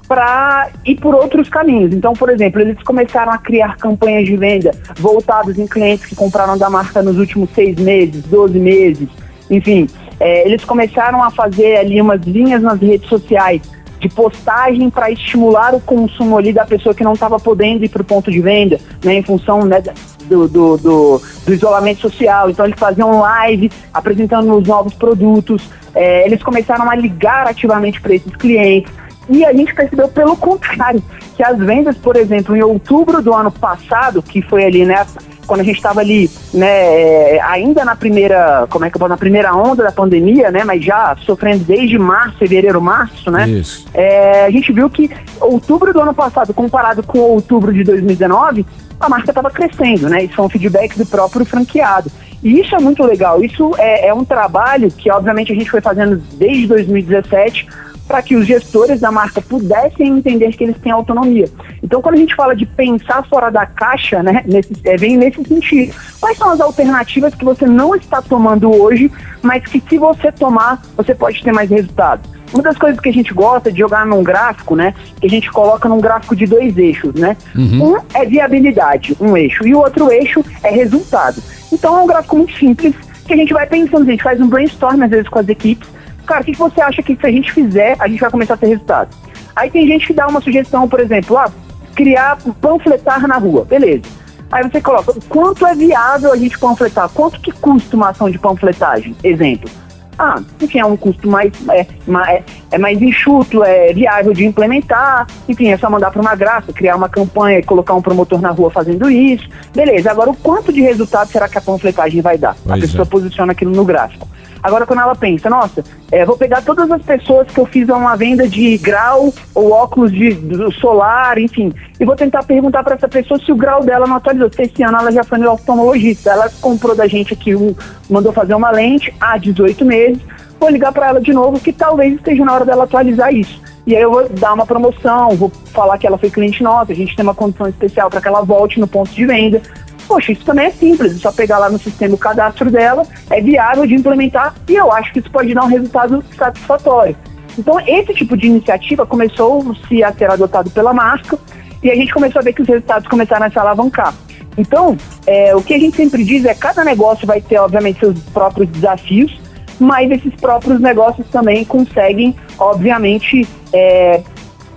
[0.08, 1.94] para ir por outros caminhos.
[1.94, 6.58] Então, por exemplo, eles começaram a criar campanhas de venda voltadas em clientes que compraram
[6.58, 9.08] da marca nos últimos seis meses, 12 meses,
[9.48, 9.86] enfim.
[10.24, 13.60] É, eles começaram a fazer ali umas linhas nas redes sociais
[13.98, 18.02] de postagem para estimular o consumo ali da pessoa que não estava podendo ir para
[18.02, 19.82] o ponto de venda, né, em função né,
[20.26, 22.48] do, do, do, do isolamento social.
[22.48, 28.14] Então eles faziam live apresentando os novos produtos, é, eles começaram a ligar ativamente para
[28.14, 28.92] esses clientes.
[29.28, 31.02] E a gente percebeu pelo contrário,
[31.36, 35.04] que as vendas, por exemplo, em outubro do ano passado, que foi ali, né,
[35.46, 39.16] quando a gente estava ali, né, ainda na primeira, como é que eu falo, na
[39.16, 43.86] primeira onda da pandemia, né, mas já sofrendo desde março, fevereiro, março, né, Isso.
[43.92, 48.64] é, a gente viu que outubro do ano passado, comparado com outubro de 2019,
[49.00, 52.10] a marca estava crescendo, né, isso foi um feedback do próprio franqueado.
[52.42, 55.80] E isso é muito legal, isso é, é um trabalho que, obviamente, a gente foi
[55.80, 57.68] fazendo desde 2017,
[58.12, 61.48] para que os gestores da marca pudessem entender que eles têm autonomia.
[61.82, 65.42] Então, quando a gente fala de pensar fora da caixa, né, nesse, é, vem nesse
[65.42, 65.94] sentido.
[66.20, 70.82] Quais são as alternativas que você não está tomando hoje, mas que se você tomar,
[70.94, 72.28] você pode ter mais resultado?
[72.52, 75.50] Uma das coisas que a gente gosta de jogar num gráfico, né, que a gente
[75.50, 77.34] coloca num gráfico de dois eixos, né?
[77.80, 81.42] Um é viabilidade, um eixo, e o outro eixo é resultado.
[81.72, 82.94] Então, é um gráfico muito simples,
[83.26, 85.88] que a gente vai pensando, a gente faz um brainstorm às vezes com as equipes,
[86.32, 88.54] cara, o que, que você acha que se a gente fizer, a gente vai começar
[88.54, 89.14] a ter resultado?
[89.54, 91.52] Aí tem gente que dá uma sugestão, por exemplo, ah,
[91.94, 94.04] criar, panfletar na rua, beleza.
[94.50, 97.08] Aí você coloca, quanto é viável a gente panfletar?
[97.10, 99.14] Quanto que custa uma ação de panfletagem?
[99.22, 99.70] Exemplo.
[100.18, 105.26] Ah, enfim, é um custo mais, é, mais, é mais enxuto, é viável de implementar,
[105.48, 108.50] enfim, é só mandar para uma graça, criar uma campanha e colocar um promotor na
[108.50, 109.48] rua fazendo isso.
[109.74, 112.56] Beleza, agora o quanto de resultado será que a panfletagem vai dar?
[112.62, 113.06] Pois a pessoa é.
[113.06, 114.28] posiciona aquilo no gráfico.
[114.62, 118.16] Agora, quando ela pensa, nossa, é, vou pegar todas as pessoas que eu fiz uma
[118.16, 123.08] venda de grau ou óculos de, do solar, enfim, e vou tentar perguntar para essa
[123.08, 124.50] pessoa se o grau dela não atualizou.
[124.52, 127.74] Se esse ano ela já foi no oftalmologista, ela comprou da gente aqui, um,
[128.08, 130.22] mandou fazer uma lente há 18 meses,
[130.60, 133.60] vou ligar para ela de novo que talvez esteja na hora dela atualizar isso.
[133.84, 136.94] E aí eu vou dar uma promoção, vou falar que ela foi cliente nossa, a
[136.94, 139.60] gente tem uma condição especial para que ela volte no ponto de venda.
[140.06, 143.40] Poxa, isso também é simples, é só pegar lá no sistema o cadastro dela, é
[143.40, 147.16] viável de implementar e eu acho que isso pode dar um resultado satisfatório.
[147.58, 151.38] Então, esse tipo de iniciativa começou-se a ser adotado pela marca
[151.82, 154.14] e a gente começou a ver que os resultados começaram a se alavancar.
[154.56, 154.96] Então,
[155.26, 158.68] é, o que a gente sempre diz é cada negócio vai ter, obviamente, seus próprios
[158.68, 159.40] desafios,
[159.78, 164.22] mas esses próprios negócios também conseguem, obviamente, é,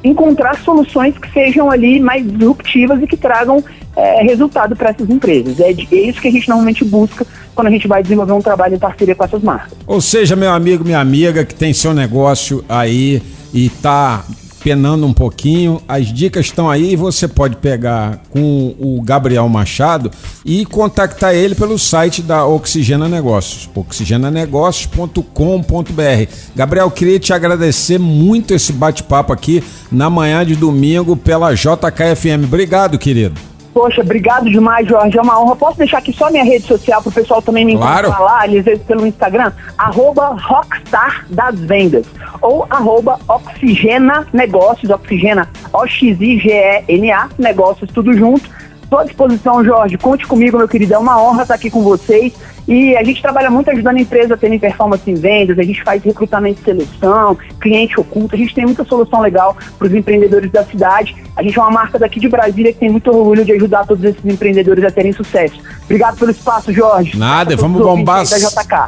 [0.04, 3.64] encontrar soluções que sejam ali mais disruptivas e que tragam
[3.96, 5.60] é, resultado para essas empresas.
[5.60, 8.76] É, é isso que a gente normalmente busca quando a gente vai desenvolver um trabalho
[8.76, 9.78] em parceria com essas marcas.
[9.88, 13.22] Ou seja, meu amigo, minha amiga que tem seu negócio aí
[13.54, 14.26] e está
[14.66, 20.10] penando um pouquinho, as dicas estão aí e você pode pegar com o Gabriel Machado
[20.44, 26.32] e contactar ele pelo site da Oxigena Negócios, oxigenanegócios.com.br.
[26.56, 32.46] Gabriel, queria te agradecer muito esse bate-papo aqui na manhã de domingo pela JKFM.
[32.46, 33.55] Obrigado, querido.
[33.76, 35.18] Poxa, obrigado demais, Jorge.
[35.18, 35.54] É uma honra.
[35.58, 38.08] Posso deixar aqui só minha rede social para o pessoal também me claro.
[38.08, 39.52] encontrar lá, às vezes pelo Instagram?
[39.78, 42.06] Arroba Rockstar das Vendas.
[42.42, 48.50] Ou arroba Oxigena Negócios, Oxigena, O-X-I-G-E-N-A, Negócios, tudo junto.
[48.82, 49.98] Estou à disposição, Jorge.
[49.98, 50.94] Conte comigo, meu querido.
[50.94, 52.32] É uma honra estar aqui com vocês.
[52.68, 55.84] E a gente trabalha muito ajudando a empresa a terem performance em vendas, a gente
[55.84, 60.52] faz recrutamento e seleção, cliente oculto, a gente tem muita solução legal para os empreendedores
[60.52, 61.16] da cidade.
[61.36, 64.04] A gente é uma marca daqui de Brasília que tem muito orgulho de ajudar todos
[64.04, 65.56] esses empreendedores a terem sucesso.
[65.84, 67.18] Obrigado pelo espaço, Jorge.
[67.18, 68.24] Nada, vamos bombar.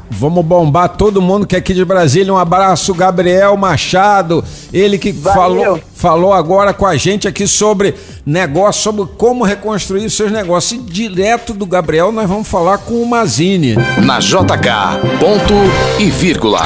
[0.10, 2.34] Vamos bombar todo mundo que é aqui de Brasília.
[2.34, 7.94] Um abraço, Gabriel Machado, ele que falou, falou agora com a gente aqui sobre
[8.26, 10.80] negócio, sobre como reconstruir os seus negócios.
[10.80, 13.67] E direto do Gabriel, nós vamos falar com o Mazini.
[13.76, 15.54] Na JK, ponto
[16.00, 16.62] e vírgula.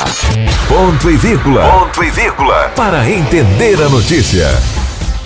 [0.68, 1.64] Ponto e vírgula.
[1.64, 2.72] Ponto e vírgula.
[2.76, 4.48] Para entender a notícia.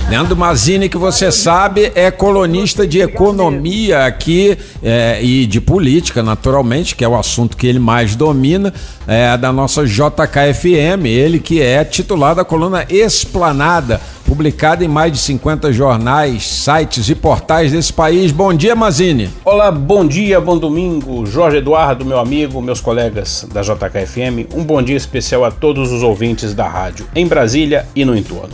[0.10, 6.96] Leandro Mazini, que você sabe, é colunista de economia aqui é, e de política, naturalmente,
[6.96, 8.72] que é o assunto que ele mais domina,
[9.08, 11.06] é, da nossa JKFM.
[11.06, 17.16] Ele que é titular da coluna Esplanada, publicada em mais de 50 jornais, sites e
[17.16, 18.32] portais desse país.
[18.32, 19.30] Bom dia, Mazini.
[19.46, 21.26] Olá, bom dia, bom domingo.
[21.26, 24.54] Jorge Eduardo, meu amigo, meus colegas da JKFM.
[24.54, 28.54] Um bom dia especial a todos os ouvintes da rádio, em Brasília e no entorno.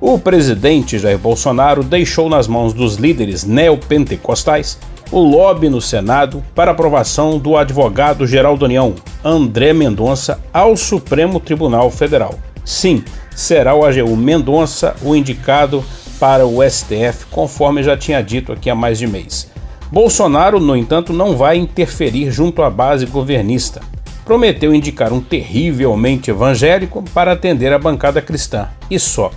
[0.00, 4.78] O presidente Jair Bolsonaro deixou nas mãos dos líderes neopentecostais
[5.10, 8.94] o lobby no Senado para aprovação do advogado-geral da União,
[9.24, 12.34] André Mendonça, ao Supremo Tribunal Federal.
[12.64, 13.04] Sim,
[13.36, 15.84] será o AGU Mendonça o indicado
[16.18, 19.48] para o STF, conforme já tinha dito aqui há mais de mês.
[19.92, 23.80] Bolsonaro, no entanto, não vai interferir junto à base governista.
[24.24, 28.68] Prometeu indicar um terrivelmente evangélico para atender a bancada cristã.
[28.90, 29.30] E só.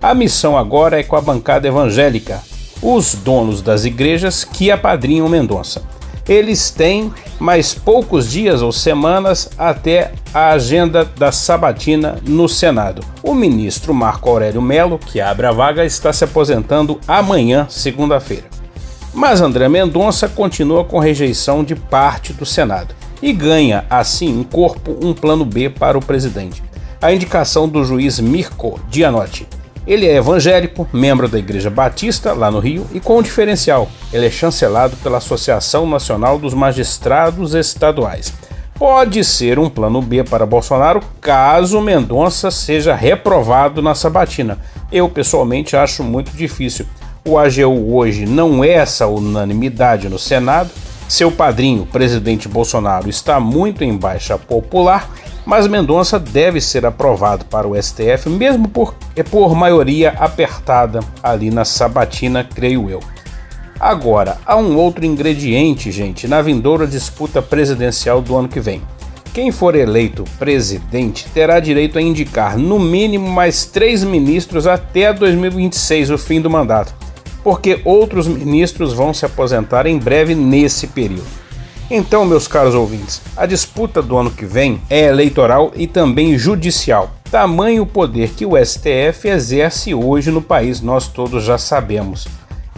[0.00, 2.40] A missão agora é com a bancada evangélica,
[2.80, 5.82] os donos das igrejas que apadrinham Mendonça.
[6.28, 13.02] Eles têm mais poucos dias ou semanas até a agenda da sabatina no Senado.
[13.22, 18.44] O ministro Marco Aurélio Melo, que abre a vaga, está se aposentando amanhã, segunda-feira.
[19.14, 24.96] Mas André Mendonça continua com rejeição de parte do Senado e ganha, assim, em corpo
[25.00, 26.62] um plano B para o presidente.
[27.00, 29.46] A indicação do juiz Mirko Gianotti
[29.86, 34.26] ele é evangélico, membro da Igreja Batista, lá no Rio, e com um diferencial: ele
[34.26, 38.32] é chancelado pela Associação Nacional dos Magistrados Estaduais.
[38.78, 44.58] Pode ser um plano B para Bolsonaro caso Mendonça seja reprovado na sabatina.
[44.92, 46.84] Eu pessoalmente acho muito difícil.
[47.24, 50.70] O AGU hoje não é essa unanimidade no Senado.
[51.08, 55.08] Seu padrinho, presidente Bolsonaro, está muito em baixa popular
[55.46, 61.50] mas Mendonça deve ser aprovado para o STF, mesmo por, é por maioria apertada ali
[61.50, 63.00] na sabatina, creio eu.
[63.78, 68.82] Agora, há um outro ingrediente, gente, na vindoura disputa presidencial do ano que vem.
[69.32, 76.10] Quem for eleito presidente terá direito a indicar no mínimo mais três ministros até 2026,
[76.10, 76.92] o fim do mandato,
[77.44, 81.45] porque outros ministros vão se aposentar em breve nesse período.
[81.88, 87.12] Então, meus caros ouvintes, a disputa do ano que vem é eleitoral e também judicial.
[87.30, 92.26] Tamanho o poder que o STF exerce hoje no país, nós todos já sabemos.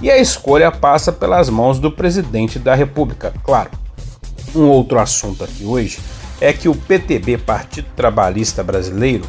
[0.02, 3.70] E a escolha passa pelas mãos do presidente da República, claro.
[4.54, 5.98] Um outro assunto aqui hoje
[6.38, 9.24] é que o PTB, Partido Trabalhista Brasileiro,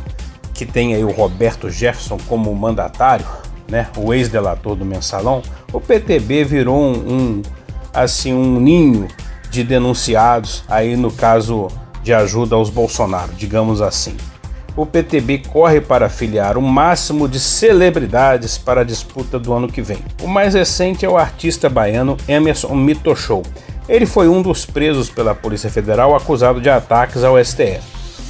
[0.54, 3.26] que tem aí o Roberto Jefferson como mandatário,
[3.70, 7.42] né, o ex-delator do Mensalão, o PTB virou um, um,
[7.94, 9.08] assim um ninho
[9.50, 11.68] de denunciados aí no caso
[12.04, 14.16] de ajuda aos Bolsonaro, digamos assim.
[14.76, 19.82] O PTB corre para filiar o máximo de celebridades para a disputa do ano que
[19.82, 20.00] vem.
[20.22, 23.44] O mais recente é o artista baiano Emerson Mitochou.
[23.90, 27.82] Ele foi um dos presos pela Polícia Federal acusado de ataques ao STF.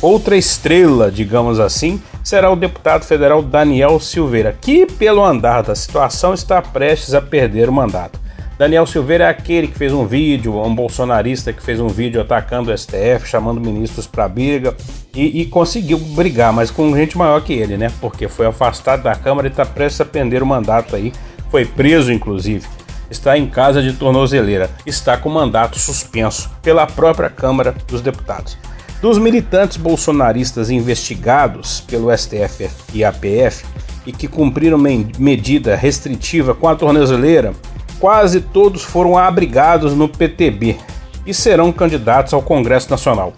[0.02, 6.34] Outra estrela, digamos assim, será o deputado federal Daniel Silveira, que, pelo andar da situação,
[6.34, 8.18] está prestes a perder o mandato.
[8.60, 12.70] Daniel Silveira é aquele que fez um vídeo, um bolsonarista que fez um vídeo atacando
[12.70, 14.76] o STF, chamando ministros para briga
[15.16, 17.90] e, e, conseguiu brigar, mas com gente maior que ele, né?
[18.02, 21.14] Porque foi afastado da Câmara e está prestes a perder o mandato aí.
[21.50, 22.68] Foi preso, inclusive.
[23.10, 24.70] Está em casa de tornozeleira.
[24.86, 28.58] Está com mandato suspenso pela própria Câmara dos Deputados.
[29.02, 33.66] Dos militantes bolsonaristas investigados pelo STF e APF
[34.06, 34.78] e que cumpriram
[35.18, 37.54] medida restritiva com a tornozeleira,
[38.00, 40.78] quase todos foram abrigados no PTB
[41.26, 43.34] e serão candidatos ao Congresso Nacional.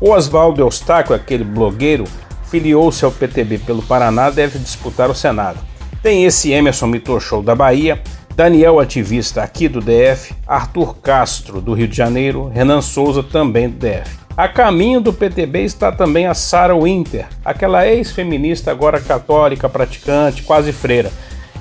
[0.00, 2.04] O Oswaldo Eustáquio, aquele blogueiro,
[2.50, 5.58] filiou-se ao PTB pelo Paraná, deve disputar o Senado.
[6.02, 8.00] Tem esse Emerson Mitochou da Bahia,
[8.34, 13.78] Daniel ativista aqui do DF, Arthur Castro do Rio de Janeiro, Renan Souza também do
[13.78, 14.26] DF.
[14.36, 20.72] A caminho do PTB está também a Sarah Winter, aquela ex-feminista agora católica, praticante, quase
[20.72, 21.10] freira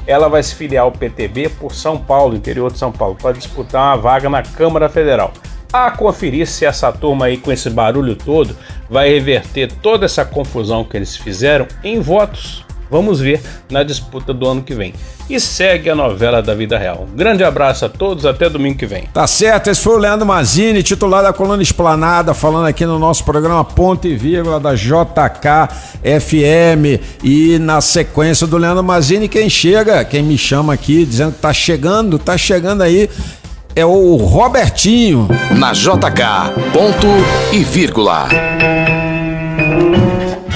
[0.08, 3.96] ela vai se filiar ao PTB por São Paulo, interior de São Paulo, para disputar
[3.96, 5.32] uma vaga na Câmara Federal.
[5.72, 8.56] A conferir se essa turma aí com esse barulho todo
[8.90, 14.48] vai reverter toda essa confusão que eles fizeram em votos Vamos ver na disputa do
[14.48, 14.94] ano que vem.
[15.30, 17.08] E segue a novela da vida real.
[17.12, 19.06] Um grande abraço a todos, até domingo que vem.
[19.14, 23.24] Tá certo, esse foi o Leandro Mazini, titular da coluna Esplanada, falando aqui no nosso
[23.24, 25.70] programa Ponto e Vírgula da JK
[26.04, 27.02] FM.
[27.24, 31.52] E na sequência do Leandro Mazini, quem chega, quem me chama aqui, dizendo que tá
[31.52, 33.10] chegando, tá chegando aí,
[33.76, 35.28] é o Robertinho.
[35.52, 37.08] Na JK, ponto
[37.52, 38.30] e vírgula.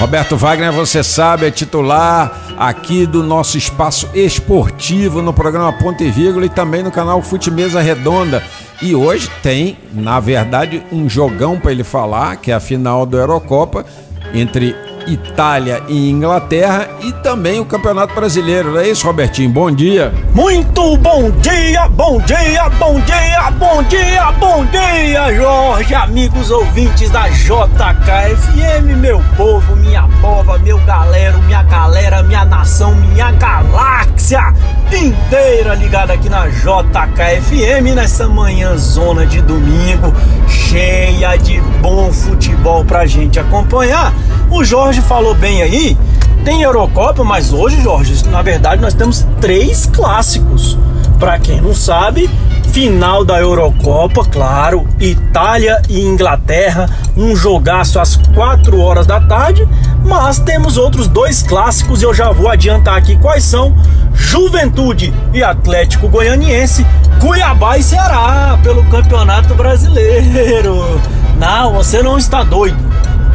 [0.00, 6.10] Roberto Wagner, você sabe, é titular aqui do nosso espaço esportivo no programa Ponte e
[6.10, 8.42] Vírgula e também no canal Fute Mesa Redonda.
[8.80, 13.18] E hoje tem, na verdade, um jogão para ele falar, que é a final do
[13.18, 13.84] Eurocopa
[14.32, 14.74] entre
[15.06, 18.72] Itália e Inglaterra e também o Campeonato Brasileiro.
[18.72, 19.50] Não é isso, Robertinho?
[19.50, 20.12] Bom dia.
[20.34, 27.28] Muito bom dia, bom dia, bom dia, bom dia, bom dia, Jorge, amigos ouvintes da
[27.28, 34.54] JKFM, meu povo, minha pova, meu galera, minha galera, minha nação, minha galáxia
[34.92, 40.12] inteira ligada aqui na JKFM nessa manhã zona de domingo,
[40.48, 44.12] cheia de bom futebol pra gente acompanhar.
[44.50, 45.96] O Jorge falou bem aí,
[46.44, 50.78] tem Eurocopa, mas hoje, Jorge, na verdade nós temos três clássicos.
[51.18, 52.30] Para quem não sabe,
[52.72, 59.68] final da Eurocopa, claro, Itália e Inglaterra, um jogaço às 4 horas da tarde,
[60.02, 63.74] mas temos outros dois clássicos e eu já vou adiantar aqui quais são:
[64.14, 66.86] Juventude e Atlético Goianiense,
[67.20, 71.00] Cuiabá e Ceará pelo Campeonato Brasileiro.
[71.38, 72.90] Não, você não está doido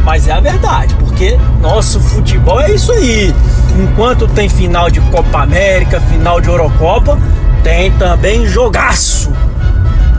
[0.06, 3.34] mas é a verdade, porque nosso futebol é isso aí.
[3.80, 7.18] Enquanto tem final de Copa América, final de Eurocopa,
[7.64, 9.32] tem também jogaço.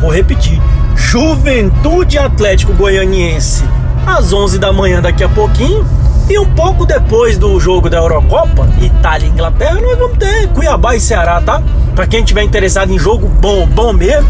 [0.01, 0.59] Vou repetir:
[0.95, 3.63] Juventude Atlético Goianiense
[4.07, 5.87] às 11 da manhã daqui a pouquinho.
[6.31, 10.97] E um pouco depois do jogo da Eurocopa, Itália e Inglaterra, nós vamos ter Cuiabá
[10.97, 11.63] e Ceará, tá?
[11.95, 14.29] Para quem tiver interessado em jogo bom, bom mesmo,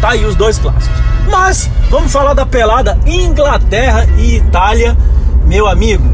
[0.00, 0.98] tá aí os dois clássicos.
[1.30, 4.94] Mas vamos falar da pelada Inglaterra e Itália,
[5.48, 6.04] meu amigo.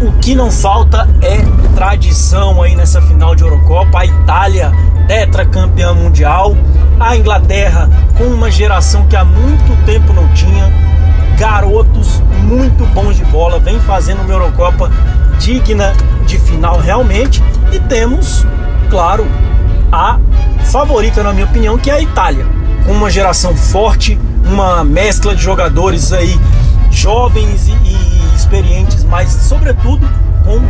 [0.00, 3.98] O que não falta é tradição aí nessa final de Eurocopa.
[3.98, 4.72] A Itália,
[5.06, 6.56] tetracampeã mundial.
[6.98, 10.72] A Inglaterra, com uma geração que há muito tempo não tinha.
[11.38, 14.90] Garotos muito bons de bola, vem fazendo uma Eurocopa
[15.38, 15.92] digna
[16.26, 17.42] de final realmente.
[17.70, 18.46] E temos,
[18.88, 19.26] claro,
[19.92, 20.18] a
[20.64, 22.46] favorita, na minha opinião, que é a Itália
[22.86, 26.38] com uma geração forte, uma mescla de jogadores aí
[26.90, 30.06] jovens e, e experientes, mas sobretudo
[30.44, 30.60] com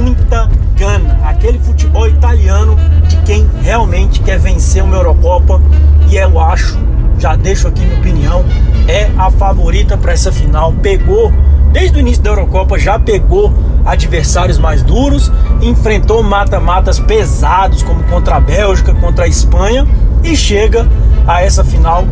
[0.00, 1.18] muita gana.
[1.24, 2.76] Aquele futebol italiano
[3.08, 5.60] de quem realmente quer vencer uma Eurocopa
[6.08, 6.78] e eu acho,
[7.18, 8.44] já deixo aqui minha opinião,
[8.88, 10.72] é a favorita para essa final.
[10.72, 11.32] Pegou
[11.72, 13.52] desde o início da Eurocopa já pegou
[13.84, 19.86] adversários mais duros, enfrentou mata-matas pesados como contra a Bélgica, contra a Espanha
[20.22, 20.86] e chega
[21.26, 22.04] a essa final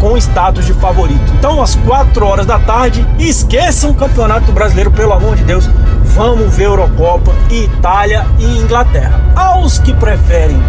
[0.00, 1.32] com status de favorito.
[1.38, 5.68] Então, às 4 horas da tarde, esqueçam o Campeonato Brasileiro, pelo amor de Deus.
[6.14, 9.20] Vamos ver Eurocopa, Itália e Inglaterra.
[9.34, 10.60] Aos que preferem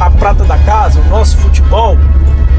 [0.00, 1.96] a prata da casa, o nosso futebol,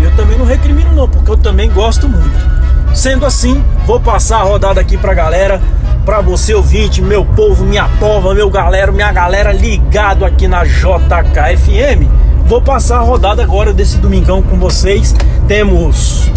[0.01, 2.60] eu também não recrimino não, porque eu também gosto muito.
[2.93, 5.61] Sendo assim, vou passar a rodada aqui pra galera,
[6.05, 12.07] pra você ouvinte, meu povo, minha pova, meu galera, minha galera ligado aqui na JKFM.
[12.45, 15.15] Vou passar a rodada agora desse domingão com vocês.
[15.47, 16.29] Temos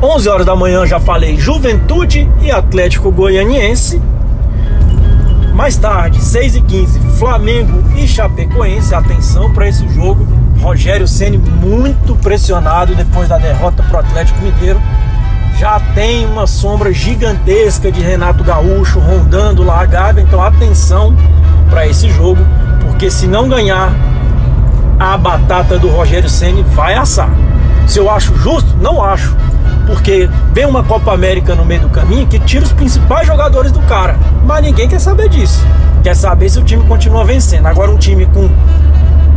[0.00, 4.00] 11 horas da manhã, já falei, Juventude e Atlético Goianiense.
[5.54, 8.94] Mais tarde, 6 e 15 Flamengo e Chapecoense.
[8.94, 10.26] Atenção para esse jogo.
[10.62, 14.80] Rogério Ceni muito pressionado depois da derrota para o Atlético Mineiro.
[15.58, 20.22] Já tem uma sombra gigantesca de Renato Gaúcho rondando lá a Gávea.
[20.22, 21.14] Então atenção
[21.68, 22.40] para esse jogo,
[22.80, 23.92] porque se não ganhar,
[24.98, 27.30] a batata do Rogério Ceni vai assar.
[27.86, 29.34] Se eu acho justo, não acho.
[29.86, 33.80] Porque vem uma Copa América no meio do caminho que tira os principais jogadores do
[33.80, 34.16] cara.
[34.44, 35.66] Mas ninguém quer saber disso.
[36.02, 37.66] Quer saber se o time continua vencendo.
[37.66, 38.48] Agora um time com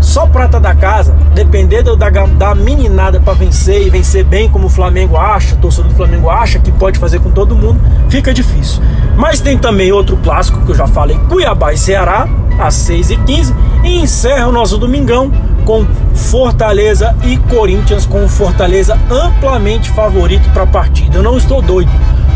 [0.04, 4.70] só prata da casa, dependendo da, da meninada para vencer e vencer bem como o
[4.70, 7.80] Flamengo acha, torcedor do Flamengo acha que pode fazer com todo mundo,
[8.10, 8.82] fica difícil.
[9.16, 12.28] Mas tem também outro clássico que eu já falei, Cuiabá e Ceará,
[12.60, 15.32] às 6h15, e encerra o nosso domingão
[15.66, 21.18] com Fortaleza e Corinthians, com o Fortaleza amplamente favorito para a partida.
[21.18, 21.92] Eu não estou doido.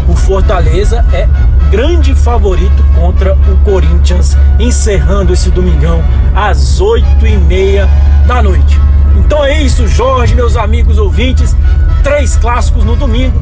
[0.07, 1.27] O Fortaleza é
[1.69, 6.03] grande favorito contra o Corinthians, encerrando esse domingão
[6.35, 7.87] às 8h30
[8.25, 8.79] da noite.
[9.17, 11.55] Então é isso, Jorge, meus amigos ouvintes.
[12.03, 13.41] Três clássicos no domingo: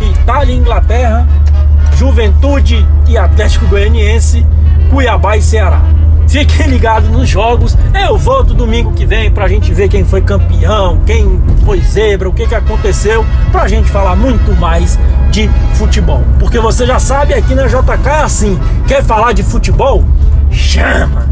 [0.00, 1.26] Itália e Inglaterra,
[1.96, 4.46] Juventude e Atlético Goianiense,
[4.90, 5.82] Cuiabá e Ceará.
[6.28, 7.76] Fiquem ligados nos jogos.
[8.06, 12.32] Eu volto domingo que vem pra gente ver quem foi campeão, quem foi zebra, o
[12.32, 14.98] que, que aconteceu, pra gente falar muito mais
[15.46, 16.22] de futebol.
[16.40, 18.58] Porque você já sabe, aqui na JK é assim:
[18.88, 20.04] quer falar de futebol?
[20.50, 21.28] Chama!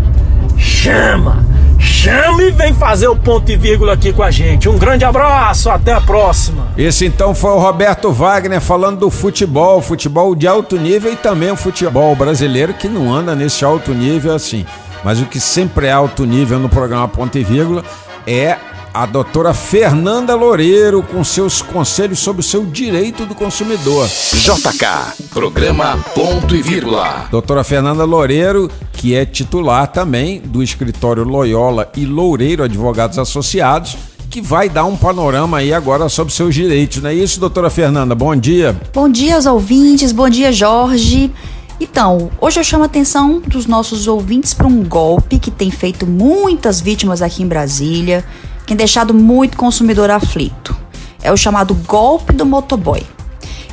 [0.57, 1.45] Chama!
[1.79, 4.69] Chama e vem fazer o ponto e vírgula aqui com a gente.
[4.69, 6.69] Um grande abraço, até a próxima.
[6.77, 11.51] Esse então foi o Roberto Wagner falando do futebol, futebol de alto nível e também
[11.51, 14.65] o futebol brasileiro que não anda nesse alto nível assim.
[15.05, 17.85] Mas o que sempre é alto nível no programa Ponto e Vírgula
[18.27, 18.57] é
[18.97, 24.09] a doutora Fernanda Loureiro com seus conselhos sobre o seu direito do consumidor.
[24.09, 27.29] JK, programa Ponto e Vírgula.
[27.31, 33.99] Doutora Fernanda Loureiro, que é titular também do escritório Loyola e Loureiro Advogados Associados,
[34.31, 38.15] que vai dar um panorama aí agora sobre seus direitos, não é isso, doutora Fernanda?
[38.15, 38.75] Bom dia.
[38.95, 41.31] Bom dia aos ouvintes, bom dia, Jorge.
[41.79, 46.07] Então, hoje eu chamo a atenção dos nossos ouvintes para um golpe que tem feito
[46.07, 48.25] muitas vítimas aqui em Brasília,
[48.67, 50.77] tem deixado muito consumidor aflito.
[51.23, 53.03] É o chamado golpe do motoboy.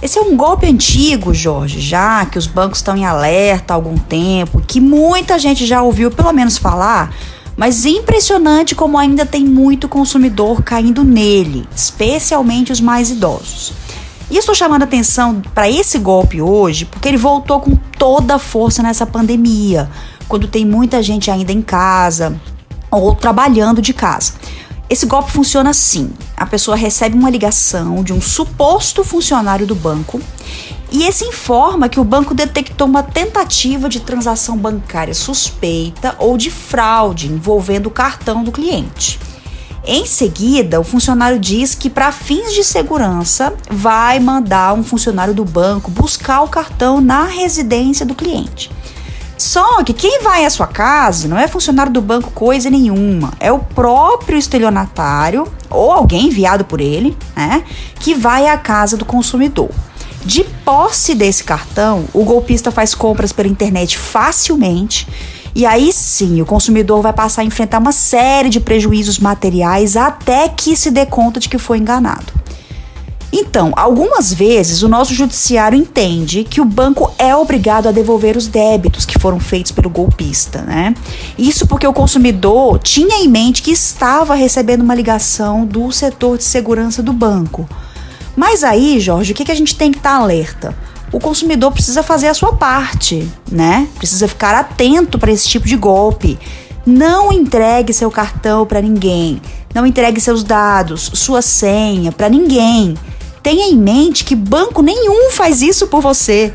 [0.02, 3.98] Esse é um golpe antigo, Jorge, já que os bancos estão em alerta há algum
[3.98, 7.14] tempo, que muita gente já ouviu pelo menos falar,
[7.56, 13.72] mas impressionante como ainda tem muito consumidor caindo nele, especialmente os mais idosos.
[14.30, 18.82] E estou chamando atenção para esse golpe hoje porque ele voltou com toda a força
[18.82, 19.90] nessa pandemia,
[20.28, 22.36] quando tem muita gente ainda em casa
[22.90, 24.34] ou trabalhando de casa.
[24.94, 30.22] Esse golpe funciona assim: a pessoa recebe uma ligação de um suposto funcionário do banco
[30.92, 36.52] e esse informa que o banco detectou uma tentativa de transação bancária suspeita ou de
[36.52, 39.20] fraude envolvendo o cartão do cliente.
[39.84, 45.44] Em seguida, o funcionário diz que, para fins de segurança, vai mandar um funcionário do
[45.44, 48.70] banco buscar o cartão na residência do cliente.
[49.38, 53.52] Só que quem vai à sua casa não é funcionário do banco coisa nenhuma, é
[53.52, 57.64] o próprio estelionatário ou alguém enviado por ele, né,
[58.00, 59.70] que vai à casa do consumidor.
[60.24, 65.08] De posse desse cartão, o golpista faz compras pela internet facilmente
[65.56, 70.50] e aí sim, o consumidor vai passar a enfrentar uma série de prejuízos materiais até
[70.50, 72.26] que se dê conta de que foi enganado.
[73.36, 78.48] Então, algumas vezes o nosso judiciário entende que o banco é obrigado a devolver os
[78.48, 80.94] débitos que foram feitos pelo golpista, né?
[81.36, 86.44] Isso porque o consumidor tinha em mente que estava recebendo uma ligação do setor de
[86.44, 87.68] segurança do banco.
[88.36, 90.76] Mas aí, Jorge, o que, que a gente tem que estar alerta?
[91.14, 93.88] o consumidor precisa fazer a sua parte, né?
[94.00, 96.40] Precisa ficar atento para esse tipo de golpe.
[96.84, 99.40] Não entregue seu cartão para ninguém.
[99.76, 102.96] Não entregue seus dados, sua senha para ninguém.
[103.44, 106.54] Tenha em mente que banco nenhum faz isso por você.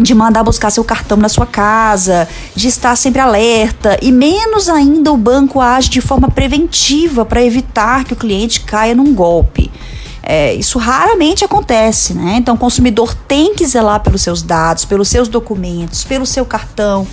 [0.00, 5.10] de mandar buscar seu cartão na sua casa, de estar sempre alerta e menos ainda
[5.10, 9.68] o banco age de forma preventiva para evitar que o cliente caia num golpe.
[10.22, 12.36] É, isso raramente acontece, né?
[12.38, 17.04] Então o consumidor tem que zelar pelos seus dados, pelos seus documentos, pelo seu cartão,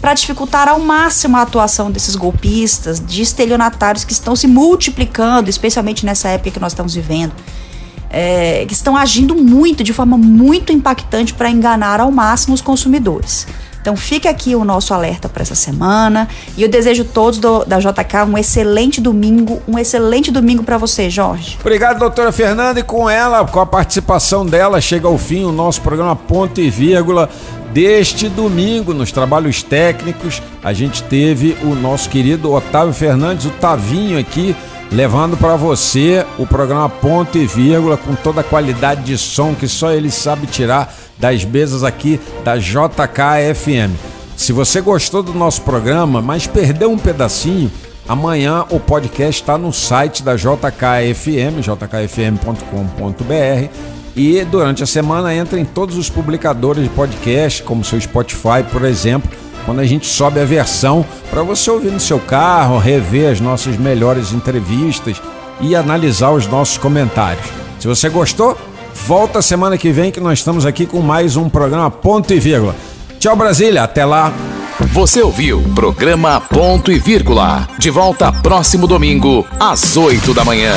[0.00, 6.06] para dificultar ao máximo a atuação desses golpistas, de estelionatários que estão se multiplicando, especialmente
[6.06, 7.34] nessa época que nós estamos vivendo
[8.10, 13.46] é, que estão agindo muito, de forma muito impactante para enganar ao máximo os consumidores.
[13.80, 17.78] Então fica aqui o nosso alerta para essa semana e eu desejo todos do, da
[17.78, 21.56] JK um excelente domingo, um excelente domingo para você, Jorge.
[21.60, 25.80] Obrigado, doutora Fernanda, e com ela, com a participação dela, chega ao fim o nosso
[25.80, 27.30] programa Ponto e Vírgula
[27.72, 30.42] deste domingo nos trabalhos técnicos.
[30.62, 34.54] A gente teve o nosso querido Otávio Fernandes, o Tavinho aqui
[34.90, 39.68] levando para você o programa Ponto e Vírgula com toda a qualidade de som que
[39.68, 43.94] só ele sabe tirar das mesas aqui da JKFM.
[44.36, 47.70] Se você gostou do nosso programa, mas perdeu um pedacinho,
[48.08, 53.20] amanhã o podcast está no site da JKFM, jkfm.com.br.
[54.16, 58.84] E durante a semana entra em todos os publicadores de podcast, como seu Spotify, por
[58.84, 59.30] exemplo
[59.70, 63.76] quando a gente sobe a versão para você ouvir no seu carro, rever as nossas
[63.76, 65.22] melhores entrevistas
[65.60, 67.46] e analisar os nossos comentários.
[67.78, 68.58] Se você gostou,
[69.06, 72.74] volta semana que vem que nós estamos aqui com mais um programa Ponto e Vírgula.
[73.20, 74.32] Tchau Brasília, até lá.
[74.92, 77.68] Você ouviu programa Ponto e Vírgula.
[77.78, 80.74] De volta próximo domingo às 8 da manhã.